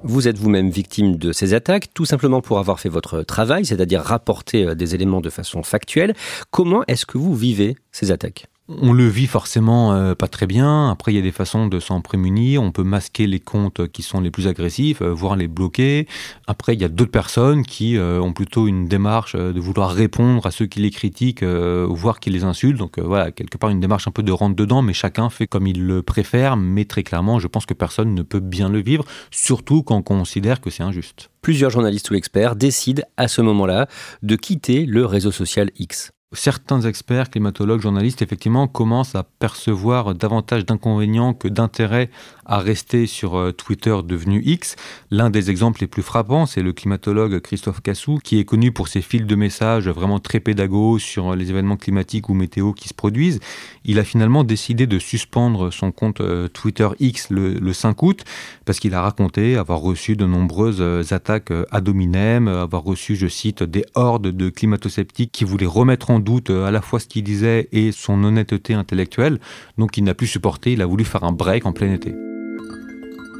Vous 0.08 0.28
êtes 0.28 0.38
vous-même 0.38 0.70
victime 0.70 1.18
de 1.18 1.32
ces 1.32 1.56
attaques, 1.56 1.88
tout 1.96 2.06
simplement 2.06 2.40
pour 2.40 2.60
avoir 2.60 2.80
fait 2.80 2.90
votre 2.90 3.24
travail, 3.24 3.66
c'est-à-dire 3.66 4.02
rapporter 4.02 4.68
euh, 4.68 4.76
des 4.76 4.94
éléments 4.94 5.20
de 5.20 5.32
façon 5.32 5.64
factuelle. 5.64 6.14
Comment 6.52 6.84
est-ce 6.88 7.08
que 7.08 7.18
vous 7.18 7.34
vivez 7.34 7.76
ces 7.92 8.12
attaques? 8.12 8.46
On 8.68 8.94
le 8.94 9.08
vit 9.08 9.28
forcément 9.28 9.94
euh, 9.94 10.16
pas 10.16 10.28
très 10.28 10.48
bien. 10.48 10.90
Après, 10.90 11.12
il 11.12 11.16
y 11.16 11.20
a 11.20 11.22
des 11.22 11.32
façons 11.32 11.68
de 11.68 11.80
s'en 11.80 12.02
prémunir. 12.02 12.64
On 12.64 12.72
peut 12.72 12.84
masquer 12.84 13.28
les 13.28 13.40
comptes 13.40 13.88
qui 13.90 14.02
sont 14.02 14.22
les 14.22 14.32
plus 14.32 14.48
agressifs, 14.48 15.02
euh, 15.04 15.14
voire 15.14 15.36
les 15.36 15.48
bloquer. 15.48 16.08
Après, 16.48 16.74
il 16.74 16.82
y 16.82 16.84
a 16.84 16.90
d'autres 16.90 17.12
personnes 17.12 17.64
qui 17.64 17.96
euh, 17.98 18.20
ont 18.20 18.34
plutôt 18.34 18.68
une 18.68 18.88
démarche 18.88 19.36
de 19.36 19.60
vouloir 19.60 19.92
répondre 19.92 20.46
à 20.48 20.52
ceux 20.52 20.66
qui 20.66 20.80
les 20.80 20.90
critiquent, 20.90 21.44
voire 21.44 22.20
qui 22.20 22.32
les 22.32 22.44
insultent. 22.44 22.78
Donc 22.78 22.98
voilà, 22.98 23.32
quelque 23.32 23.58
part 23.58 23.70
une 23.70 23.80
démarche 23.80 24.08
un 24.08 24.12
peu 24.12 24.24
de 24.24 24.32
rentre 24.32 24.56
dedans, 24.56 24.82
mais 24.82 24.94
chacun 24.94 25.30
fait 25.30 25.48
comme 25.48 25.68
il 25.68 25.86
le 25.86 26.02
préfère. 26.02 26.58
Mais 26.58 26.86
très 26.86 27.04
clairement, 27.04 27.40
je 27.40 27.48
pense 27.48 27.66
que 27.66 27.74
personne 27.74 28.16
ne 28.16 28.24
peut 28.24 28.40
bien 28.40 28.70
le 28.70 28.82
vivre, 28.82 29.06
surtout 29.32 29.84
quand 29.84 29.98
on 29.98 30.02
considère 30.02 30.62
que 30.62 30.70
c'est 30.70 30.84
injuste. 30.84 31.30
Plusieurs 31.42 31.70
journalistes 31.70 32.10
ou 32.10 32.16
experts 32.16 32.56
décident 32.56 33.04
à 33.18 33.28
ce 33.28 33.42
moment-là 33.42 33.88
de 34.24 34.36
quitter 34.36 34.86
le 34.86 35.06
réseau 35.06 35.32
social 35.32 35.70
X 35.78 36.15
certains 36.36 36.82
experts, 36.82 37.30
climatologues, 37.30 37.82
journalistes, 37.82 38.22
effectivement, 38.22 38.68
commencent 38.68 39.16
à 39.16 39.24
percevoir 39.24 40.16
davantage 40.16 40.66
d'inconvénients 40.66 41.34
que 41.34 41.48
d'intérêts 41.48 42.10
à 42.46 42.60
rester 42.60 43.08
sur 43.08 43.36
euh, 43.36 43.52
Twitter 43.52 43.96
devenu 44.06 44.42
X. 44.46 44.76
L'un 45.12 45.30
des 45.30 45.50
exemples 45.50 45.82
les 45.82 45.88
plus 45.88 46.04
frappants, 46.04 46.46
c'est 46.46 46.62
le 46.62 46.74
climatologue 46.74 47.40
Christophe 47.40 47.82
Cassou, 47.82 48.20
qui 48.24 48.40
est 48.40 48.46
connu 48.46 48.72
pour 48.72 48.88
ses 48.88 49.02
fils 49.02 49.26
de 49.26 49.36
messages 49.36 49.88
vraiment 49.90 50.20
très 50.20 50.40
pédagogues 50.40 51.00
sur 51.00 51.36
les 51.36 51.50
événements 51.50 51.78
climatiques 51.78 52.30
ou 52.30 52.34
météo 52.34 52.74
qui 52.74 52.88
se 52.88 52.94
produisent. 52.94 53.40
Il 53.84 54.00
a 54.00 54.04
finalement 54.04 54.44
décidé 54.44 54.86
de 54.86 55.00
suspendre 55.00 55.74
son 55.74 55.92
compte 55.92 56.22
euh, 56.22 56.48
Twitter 56.48 56.88
X 57.00 57.30
le, 57.32 57.74
5 57.74 58.04
août, 58.04 58.24
parce 58.66 58.80
qu'il 58.80 58.94
a 58.94 59.02
raconté 59.02 59.58
avoir 59.58 59.80
reçu 59.80 60.16
de 60.16 60.26
nombreuses 60.26 60.78
euh, 60.80 61.04
attaques 61.12 61.52
ad 61.72 61.90
hominem, 61.90 62.48
avoir 62.48 62.84
reçu, 62.84 63.16
je 63.16 63.28
cite, 63.28 63.64
des 63.64 63.86
hordes 63.96 64.28
de 64.28 64.50
climato-sceptiques 64.50 65.32
qui 65.32 65.44
voulaient 65.44 65.66
remettre 65.66 66.12
en 66.12 66.20
doute 66.26 66.50
à 66.50 66.72
la 66.72 66.82
fois 66.82 67.00
ce 67.00 67.08
qu'il 67.08 67.24
disait 67.24 67.70
et 67.72 67.94
son 67.94 68.22
honnêteté 68.26 68.74
intellectuelle. 68.74 69.40
Donc 69.78 69.98
il 69.98 70.04
n'a 70.04 70.14
plus 70.14 70.28
supporté, 70.28 70.74
il 70.74 70.82
a 70.82 70.86
voulu 70.86 71.06
faire 71.06 71.24
un 71.24 71.32
break 71.32 71.66
en 71.66 71.72
plein 71.72 71.94
été. 71.94 72.14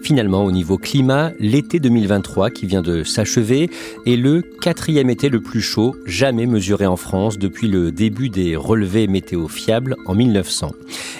Finalement, 0.06 0.46
au 0.46 0.52
niveau 0.52 0.78
climat, 0.78 1.32
l'été 1.40 1.80
2023 1.80 2.52
qui 2.52 2.68
vient 2.68 2.84
de 2.84 3.04
s'achever 3.04 3.72
est 4.06 4.18
le 4.18 4.44
quatrième 4.62 5.10
été 5.10 5.30
le 5.30 5.42
plus 5.42 5.62
chaud 5.62 5.96
jamais 6.06 6.46
mesuré 6.46 6.86
en 6.86 6.96
France 6.96 7.40
depuis 7.40 7.68
le 7.68 7.92
début 7.92 8.30
des 8.30 8.56
relevés 8.56 9.08
météo 9.08 9.48
fiables 9.48 9.96
en 10.06 10.14
1900. 10.14 10.74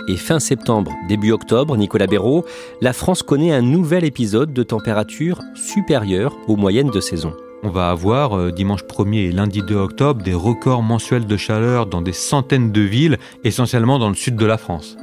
Et 0.08 0.18
fin 0.18 0.40
septembre, 0.40 0.94
début 1.10 1.32
octobre, 1.32 1.76
Nicolas 1.78 2.06
Béraud, 2.06 2.46
la 2.80 2.94
France 2.94 3.24
connaît 3.24 3.54
un 3.54 3.64
nouvel 3.64 4.04
épisode 4.04 4.54
de 4.54 4.62
température 4.62 5.42
supérieure 5.56 6.38
aux 6.48 6.56
moyennes 6.56 6.92
de 6.92 7.00
saison. 7.00 7.34
On 7.68 7.70
va 7.70 7.90
avoir 7.90 8.38
euh, 8.38 8.52
dimanche 8.52 8.84
1er 8.84 9.30
et 9.30 9.32
lundi 9.32 9.64
2 9.64 9.76
octobre 9.76 10.22
des 10.22 10.36
records 10.36 10.84
mensuels 10.84 11.26
de 11.26 11.36
chaleur 11.36 11.88
dans 11.88 12.04
des 12.04 12.14
centaines 12.14 12.72
de 12.72 12.82
villes, 12.82 13.18
essentiellement 13.44 13.98
dans 13.98 14.10
le 14.10 14.14
sud 14.14 14.36
de 14.36 14.46
la 14.46 14.60
France. 14.60 14.98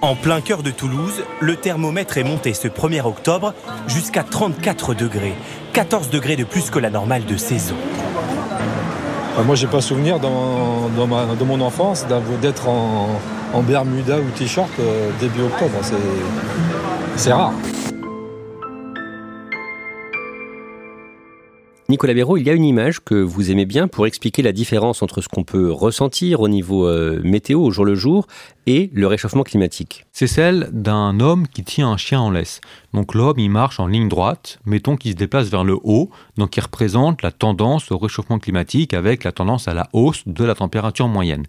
En 0.00 0.14
plein 0.14 0.40
cœur 0.40 0.62
de 0.62 0.70
Toulouse, 0.70 1.24
le 1.40 1.56
thermomètre 1.56 2.16
est 2.16 2.22
monté 2.22 2.54
ce 2.54 2.68
1er 2.68 3.04
octobre 3.04 3.52
jusqu'à 3.88 4.22
34 4.22 4.94
degrés, 4.94 5.34
14 5.72 6.08
degrés 6.10 6.36
de 6.36 6.44
plus 6.44 6.70
que 6.70 6.78
la 6.78 6.88
normale 6.88 7.24
de 7.24 7.36
saison. 7.36 7.74
Ah, 9.36 9.42
moi, 9.44 9.56
j'ai 9.56 9.66
pas 9.66 9.80
souvenir 9.80 10.20
dans, 10.20 10.88
dans, 10.96 11.44
mon 11.44 11.60
enfance 11.60 12.06
d'être 12.40 12.68
en, 12.68 13.08
Bermuda 13.66 14.18
ou 14.18 14.38
t-shirt 14.38 14.70
euh, 14.78 15.10
début 15.18 15.42
octobre. 15.42 15.80
C'est 17.16 17.32
rare. 17.32 17.52
Nicolas 21.94 22.14
Béraud, 22.14 22.38
il 22.38 22.44
y 22.44 22.50
a 22.50 22.54
une 22.54 22.64
image 22.64 22.98
que 22.98 23.14
vous 23.14 23.52
aimez 23.52 23.66
bien 23.66 23.86
pour 23.86 24.08
expliquer 24.08 24.42
la 24.42 24.50
différence 24.50 25.00
entre 25.00 25.20
ce 25.20 25.28
qu'on 25.28 25.44
peut 25.44 25.70
ressentir 25.70 26.40
au 26.40 26.48
niveau 26.48 26.88
euh, 26.88 27.20
météo 27.22 27.60
au 27.60 27.70
jour 27.70 27.84
le 27.84 27.94
jour 27.94 28.26
et 28.66 28.90
le 28.92 29.06
réchauffement 29.06 29.44
climatique. 29.44 30.04
C'est 30.10 30.26
celle 30.26 30.70
d'un 30.72 31.20
homme 31.20 31.46
qui 31.46 31.62
tient 31.62 31.88
un 31.88 31.96
chien 31.96 32.18
en 32.18 32.32
laisse. 32.32 32.60
Donc 32.94 33.14
l'homme, 33.14 33.38
il 33.38 33.48
marche 33.48 33.78
en 33.78 33.86
ligne 33.86 34.08
droite, 34.08 34.58
mettons 34.66 34.96
qu'il 34.96 35.12
se 35.12 35.16
déplace 35.16 35.50
vers 35.50 35.62
le 35.62 35.78
haut, 35.84 36.10
donc 36.36 36.56
il 36.56 36.62
représente 36.62 37.22
la 37.22 37.30
tendance 37.30 37.92
au 37.92 37.98
réchauffement 37.98 38.40
climatique 38.40 38.92
avec 38.92 39.22
la 39.22 39.30
tendance 39.30 39.68
à 39.68 39.74
la 39.74 39.88
hausse 39.92 40.24
de 40.26 40.44
la 40.44 40.56
température 40.56 41.06
moyenne. 41.06 41.46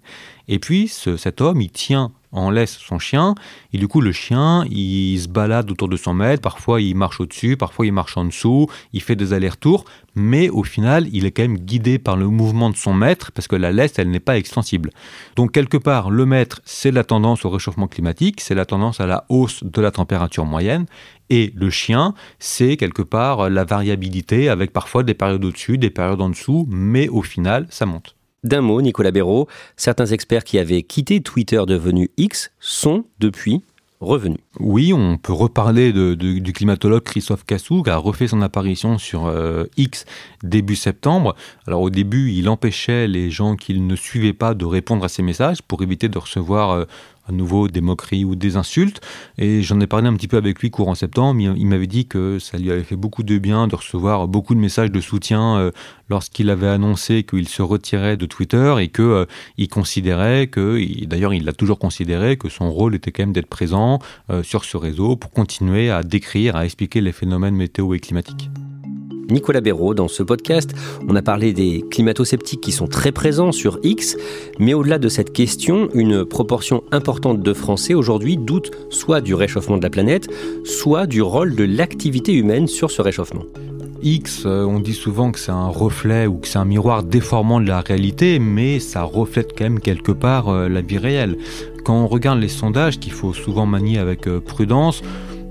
Et 0.48 0.60
puis 0.60 0.88
cet 0.88 1.42
homme, 1.42 1.60
il 1.60 1.72
tient 1.72 2.12
en 2.36 2.52
laisse 2.52 2.78
son 2.78 3.00
chien, 3.00 3.34
et 3.74 3.78
du 3.78 3.88
coup 3.88 4.02
le 4.02 4.12
chien, 4.12 4.66
il 4.70 5.20
se 5.20 5.28
balade 5.28 5.72
autour 5.72 5.88
de 5.88 5.98
son 5.98 6.14
maître, 6.14 6.42
parfois 6.42 6.82
il 6.82 6.96
marche 6.96 7.20
au-dessus, 7.20 7.58
parfois 7.58 7.86
il 7.86 7.94
marche 7.94 8.18
en 8.18 8.26
dessous, 8.26 8.68
il 8.94 9.02
fait 9.02 9.16
des 9.16 9.34
allers-retours, 9.34 9.86
mais 10.16 10.50
au 10.50 10.64
final 10.64 11.08
il 11.12 11.26
est 11.26 11.32
quand 11.32 11.44
même 11.44 11.58
guidé 11.58 11.98
par 11.98 12.18
le 12.18 12.28
mouvement 12.28 12.70
de 12.70 12.76
son 12.76 12.94
maître, 12.94 13.32
parce 13.32 13.48
que 13.48 13.56
la 13.56 13.72
laisse, 13.72 13.98
elle 13.98 14.12
n'est 14.12 14.20
pas 14.20 14.38
extensible. 14.38 14.92
Donc 15.36 15.52
quelque 15.52 15.78
part, 15.78 16.12
le 16.12 16.26
maître, 16.26 16.62
c'est 16.66 16.92
la 16.92 17.04
tendance 17.04 17.46
au 17.46 17.50
réchauffement 17.50 17.88
climatique, 17.88 18.42
c'est 18.42 18.56
la 18.56 18.66
tendance 18.66 19.00
à 19.00 19.08
la 19.08 19.26
hausse 19.30 19.64
de 19.64 19.82
la 19.82 19.92
température 19.92 20.46
moyenne, 20.46 20.86
et 21.30 21.52
le 21.56 21.70
chien, 21.70 22.14
c'est 22.38 22.78
quelque 22.78 23.02
part 23.02 23.50
la 23.50 23.64
variabilité 23.64 24.50
avec 24.50 24.72
parfois 24.74 25.04
des 25.04 25.14
périodes 25.14 25.44
au-dessus, 25.44 25.78
des 25.78 25.90
périodes 25.90 26.22
en 26.22 26.30
dessous, 26.30 26.68
mais 26.70 27.08
au 27.08 27.22
final, 27.22 27.66
ça 27.70 27.86
monte. 27.86 28.16
D'un 28.46 28.62
mot, 28.62 28.80
Nicolas 28.80 29.10
Béraud, 29.10 29.48
certains 29.76 30.06
experts 30.06 30.44
qui 30.44 30.60
avaient 30.60 30.84
quitté 30.84 31.20
Twitter 31.20 31.64
devenu 31.66 32.12
X 32.16 32.52
sont 32.60 33.06
depuis 33.20 33.64
revenus. 34.02 34.38
Oui, 34.60 34.94
on 34.94 35.18
peut 35.18 35.34
reparler 35.34 35.92
du 36.16 36.54
climatologue 36.54 37.02
Christophe 37.02 37.44
Cassou 37.44 37.82
qui 37.82 37.90
a 37.90 37.98
refait 37.98 38.28
son 38.28 38.44
apparition 38.44 39.00
sur 39.00 39.26
euh, 39.26 39.64
X 39.78 40.06
début 40.44 40.76
septembre. 40.76 41.36
Alors 41.66 41.82
au 41.82 41.90
début, 41.90 42.32
il 42.34 42.48
empêchait 42.48 43.08
les 43.08 43.32
gens 43.32 43.56
qu'il 43.56 43.88
ne 43.88 43.96
suivait 43.96 44.34
pas 44.34 44.54
de 44.54 44.66
répondre 44.66 45.04
à 45.04 45.10
ses 45.10 45.24
messages 45.24 45.64
pour 45.64 45.82
éviter 45.82 46.08
de 46.08 46.20
recevoir 46.20 46.70
euh, 46.70 46.86
à 47.28 47.32
nouveau 47.32 47.68
des 47.68 47.82
moqueries 47.82 48.26
ou 48.26 48.36
des 48.36 48.58
insultes. 48.58 49.02
Et 49.38 49.62
j'en 49.62 49.80
ai 49.80 49.88
parlé 49.88 50.08
un 50.08 50.14
petit 50.14 50.28
peu 50.28 50.38
avec 50.38 50.60
lui 50.60 50.72
courant 50.72 50.96
septembre. 50.96 51.40
Il 51.40 51.68
m'avait 51.68 51.88
dit 51.88 52.06
que 52.06 52.40
ça 52.40 52.58
lui 52.58 52.72
avait 52.72 52.84
fait 52.84 52.96
beaucoup 52.96 53.24
de 53.24 53.38
bien 53.38 53.68
de 53.68 53.76
recevoir 53.76 54.28
beaucoup 54.28 54.56
de 54.56 54.60
messages 54.60 54.92
de 54.92 55.02
soutien 55.02 55.58
euh, 55.58 55.72
lorsqu'il 56.10 56.50
avait 56.50 56.68
annoncé 56.68 57.24
qu'il 57.24 57.48
se 57.48 57.62
retirait 57.62 58.18
de 58.18 58.26
Twitter 58.26 58.76
et 58.80 58.90
que 58.90 59.28
il 59.58 59.68
considérait 59.68 60.48
que, 60.48 60.80
d'ailleurs 61.06 61.34
il 61.34 61.46
l'a 61.46 61.54
toujours 61.54 61.80
considéré, 61.80 62.38
que 62.38 62.50
son 62.50 62.72
rôle 62.72 62.96
était 62.96 63.12
quand 63.12 63.24
même 63.24 63.34
d'être 63.34 63.48
présent 63.48 64.00
sur 64.44 64.64
ce 64.64 64.78
réseau 64.78 65.16
pour 65.16 65.32
continuer 65.32 65.90
à 65.90 66.04
décrire, 66.04 66.56
à 66.56 66.66
expliquer 66.66 67.02
les 67.02 67.12
phénomènes 67.12 67.56
météo 67.56 67.94
et 67.94 68.00
climatiques. 68.00 68.50
Nicolas 69.30 69.62
Béraud. 69.62 69.94
Dans 69.94 70.08
ce 70.08 70.24
podcast, 70.24 70.72
on 71.08 71.16
a 71.16 71.22
parlé 71.22 71.54
des 71.54 71.84
climato-sceptiques 71.90 72.62
qui 72.62 72.72
sont 72.72 72.88
très 72.88 73.12
présents 73.12 73.52
sur 73.52 73.80
X, 73.84 74.18
mais 74.60 74.74
au-delà 74.74 75.00
de 75.00 75.10
cette 75.10 75.34
question, 75.34 75.90
une 75.94 76.26
proportion 76.26 76.84
importante 76.92 77.42
de 77.42 77.54
Français 77.54 77.94
aujourd'hui 77.94 78.38
doutent 78.38 78.72
soit 78.90 79.22
du 79.22 79.34
réchauffement 79.34 79.78
de 79.78 79.84
la 79.84 79.90
planète, 79.90 80.28
soit 80.64 81.08
du 81.08 81.22
rôle 81.22 81.56
de 81.56 81.64
l'activité 81.64 82.34
humaine 82.34 82.68
sur 82.68 82.92
ce 82.92 83.02
réchauffement. 83.02 83.44
X, 84.02 84.44
euh, 84.46 84.64
on 84.66 84.80
dit 84.80 84.94
souvent 84.94 85.32
que 85.32 85.40
c'est 85.40 85.52
un 85.52 85.68
reflet 85.68 86.28
ou 86.28 86.38
que 86.38 86.48
c'est 86.48 86.60
un 86.60 86.66
miroir 86.66 87.04
déformant 87.04 87.60
de 87.60 87.68
la 87.68 87.82
réalité, 87.82 88.38
mais 88.38 88.80
ça 88.80 89.04
reflète 89.04 89.58
quand 89.58 89.64
même 89.64 89.80
quelque 89.80 90.12
part 90.12 90.50
euh, 90.50 90.70
la 90.70 90.82
vie 90.82 91.00
réelle. 91.00 91.38
Quand 91.84 92.04
on 92.04 92.08
regarde 92.08 92.40
les 92.40 92.50
sondages 92.50 93.00
qu'il 93.00 93.14
faut 93.14 93.34
souvent 93.34 93.66
manier 93.66 93.98
avec 93.98 94.28
euh, 94.28 94.40
prudence, 94.40 95.02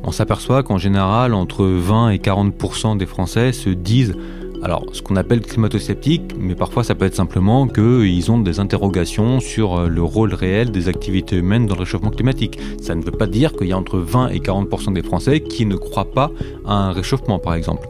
on 0.04 0.12
s'aperçoit 0.12 0.62
qu'en 0.62 0.78
général, 0.78 1.34
entre 1.34 1.64
20 1.64 2.10
et 2.10 2.18
40% 2.18 2.96
des 2.96 3.06
Français 3.06 3.52
se 3.52 3.70
disent 3.70 4.14
alors, 4.64 4.86
ce 4.92 5.02
qu'on 5.02 5.16
appelle 5.16 5.42
climato-sceptique, 5.42 6.34
mais 6.38 6.54
parfois 6.54 6.84
ça 6.84 6.94
peut 6.94 7.04
être 7.04 7.14
simplement 7.14 7.68
qu'ils 7.68 8.30
ont 8.30 8.38
des 8.38 8.60
interrogations 8.60 9.38
sur 9.38 9.76
euh, 9.76 9.88
le 9.88 10.02
rôle 10.02 10.32
réel 10.32 10.70
des 10.70 10.88
activités 10.88 11.36
humaines 11.36 11.66
dans 11.66 11.74
le 11.74 11.80
réchauffement 11.80 12.10
climatique. 12.10 12.58
Ça 12.80 12.94
ne 12.94 13.02
veut 13.02 13.10
pas 13.10 13.26
dire 13.26 13.52
qu'il 13.52 13.66
y 13.66 13.72
a 13.72 13.76
entre 13.76 13.98
20 13.98 14.28
et 14.28 14.38
40% 14.38 14.94
des 14.94 15.02
Français 15.02 15.40
qui 15.40 15.66
ne 15.66 15.76
croient 15.76 16.10
pas 16.10 16.30
à 16.64 16.72
un 16.72 16.92
réchauffement, 16.92 17.38
par 17.38 17.52
exemple. 17.52 17.86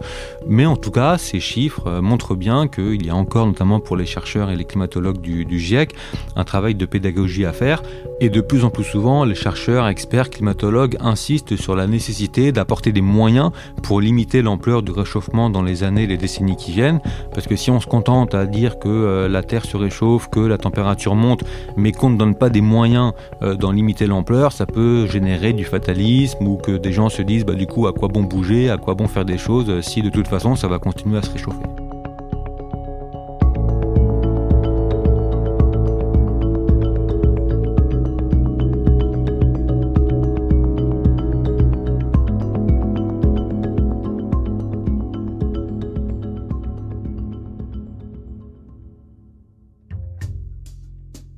Mais 0.47 0.67
en 0.67 0.77
tout 0.77 0.91
cas, 0.91 1.17
ces 1.17 1.41
chiffres 1.41 1.87
euh, 1.87 2.03
montrent 2.03 2.35
bien 2.35 2.69
qu'il 2.69 3.05
y 3.05 3.11
a 3.11 3.17
encore, 3.17 3.47
notamment 3.47 3.81
pour 3.81 3.97
les 3.97 4.05
chercheurs 4.05 4.51
et 4.51 4.57
les 4.57 4.65
climatologues 4.65 5.21
du, 5.21 5.59
GIEC, 5.59 5.95
un 6.37 6.45
travail 6.45 6.75
de 6.75 6.85
pédagogie 6.85 7.47
à 7.47 7.53
faire. 7.53 7.83
Et 8.21 8.29
de 8.29 8.41
plus 8.41 8.65
en 8.65 8.71
plus 8.71 8.85
souvent, 8.85 9.25
les 9.25 9.35
chercheurs, 9.35 9.89
experts, 9.89 10.31
climatologues 10.31 10.97
insistent 11.01 11.57
sur 11.57 11.75
la 11.75 11.87
nécessité 11.87 12.53
d'apporter 12.53 12.93
des 12.93 13.01
moyens 13.01 13.51
pour 13.83 14.01
limiter 14.01 14.43
l'ampleur 14.43 14.83
du 14.83 14.93
réchauffement 14.93 15.51
dans 15.51 15.63
les 15.63 15.83
années 15.83 16.05
et 16.05 16.07
les 16.07 16.17
décennies 16.17 16.57
qui 16.57 16.73
viennent. 16.73 17.01
Parce 17.33 17.47
que 17.47 17.57
si 17.57 17.71
on 17.71 17.81
se 17.81 17.87
contente 17.87 18.35
à 18.35 18.45
dire 18.45 18.79
que 18.79 18.89
euh, 18.89 19.29
la 19.29 19.43
Terre 19.43 19.65
se 19.65 19.77
réchauffe, 19.77 20.29
que 20.29 20.41
la 20.41 20.59
température 20.59 21.15
monte, 21.15 21.43
mais 21.77 21.93
qu'on 21.93 22.11
ne 22.11 22.19
donne 22.19 22.35
pas 22.35 22.51
des 22.51 22.61
moyens 22.61 23.13
euh, 23.43 23.55
d'en 23.55 23.73
limiter 23.73 24.07
l'ampleur, 24.07 24.53
ça 24.53 24.67
peut 24.67 25.07
générer 25.07 25.55
du 25.55 25.65
fatalisme 25.65 26.47
ou 26.47 26.57
que 26.57 26.73
des 26.73 26.93
gens 26.93 27.09
se 27.09 27.23
disent 27.23 27.47
bah, 27.47 27.55
du 27.55 27.67
coup 27.67 27.87
à 27.87 27.93
quoi 27.93 28.09
bon 28.09 28.23
bouger, 28.23 28.69
à 28.69 28.77
quoi 28.77 28.95
bon 28.95 29.09
faire 29.09 29.25
des 29.25 29.39
choses 29.39 29.81
si 29.81 30.03
de 30.03 30.11
toute 30.11 30.29
façon 30.35 30.57
ça 30.57 30.69
va 30.69 30.79
continuer 30.79 31.19
à 31.19 31.23
se 31.23 31.31
réchauffer. 31.31 31.84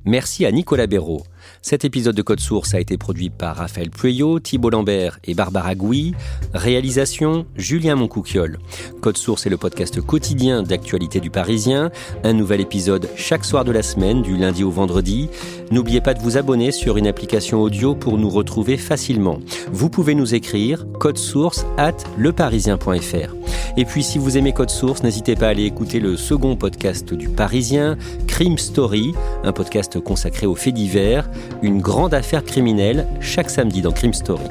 Merci 0.07 0.45
à 0.45 0.51
Nicolas 0.53 0.87
Béraud. 0.87 1.23
Cet 1.61 1.83
épisode 1.83 2.15
de 2.15 2.21
Code 2.21 2.39
Source 2.39 2.73
a 2.73 2.79
été 2.79 2.97
produit 2.97 3.29
par 3.29 3.57
Raphaël 3.57 3.89
Pueyo, 3.89 4.39
Thibault 4.39 4.69
Lambert 4.69 5.19
et 5.25 5.33
Barbara 5.33 5.75
Gouy. 5.75 6.13
Réalisation 6.53 7.45
Julien 7.57 7.95
Moncouquiol. 7.95 8.57
Code 9.01 9.17
Source 9.17 9.45
est 9.45 9.49
le 9.49 9.57
podcast 9.57 9.99
quotidien 9.99 10.63
d'actualité 10.63 11.19
du 11.19 11.29
Parisien. 11.29 11.91
Un 12.23 12.31
nouvel 12.31 12.61
épisode 12.61 13.09
chaque 13.17 13.43
soir 13.43 13.65
de 13.65 13.73
la 13.73 13.83
semaine, 13.83 14.21
du 14.21 14.37
lundi 14.37 14.63
au 14.63 14.71
vendredi. 14.71 15.27
N'oubliez 15.71 15.99
pas 15.99 16.13
de 16.13 16.21
vous 16.21 16.37
abonner 16.37 16.71
sur 16.71 16.95
une 16.95 17.07
application 17.07 17.61
audio 17.61 17.93
pour 17.93 18.17
nous 18.17 18.29
retrouver 18.29 18.77
facilement. 18.77 19.39
Vous 19.73 19.89
pouvez 19.89 20.15
nous 20.15 20.35
écrire 20.35 20.85
code 20.99 21.17
source 21.17 21.65
at 21.77 21.97
leparisien.fr. 22.17 23.56
Et 23.77 23.85
puis 23.85 24.01
si 24.01 24.17
vous 24.17 24.39
aimez 24.39 24.53
Code 24.53 24.71
Source, 24.71 25.03
n'hésitez 25.03 25.35
pas 25.35 25.45
à 25.45 25.49
aller 25.49 25.65
écouter 25.65 25.99
le 25.99 26.17
second 26.17 26.55
podcast 26.55 27.13
du 27.13 27.29
Parisien, 27.29 27.95
Crime 28.25 28.57
Story, 28.57 29.13
un 29.43 29.53
podcast 29.53 29.99
consacré 29.99 30.47
aux 30.47 30.55
faits 30.55 30.73
divers, 30.73 31.29
une 31.61 31.79
grande 31.79 32.15
affaire 32.15 32.43
criminelle 32.43 33.05
chaque 33.21 33.51
samedi 33.51 33.83
dans 33.83 33.91
Crime 33.91 34.15
Story. 34.15 34.47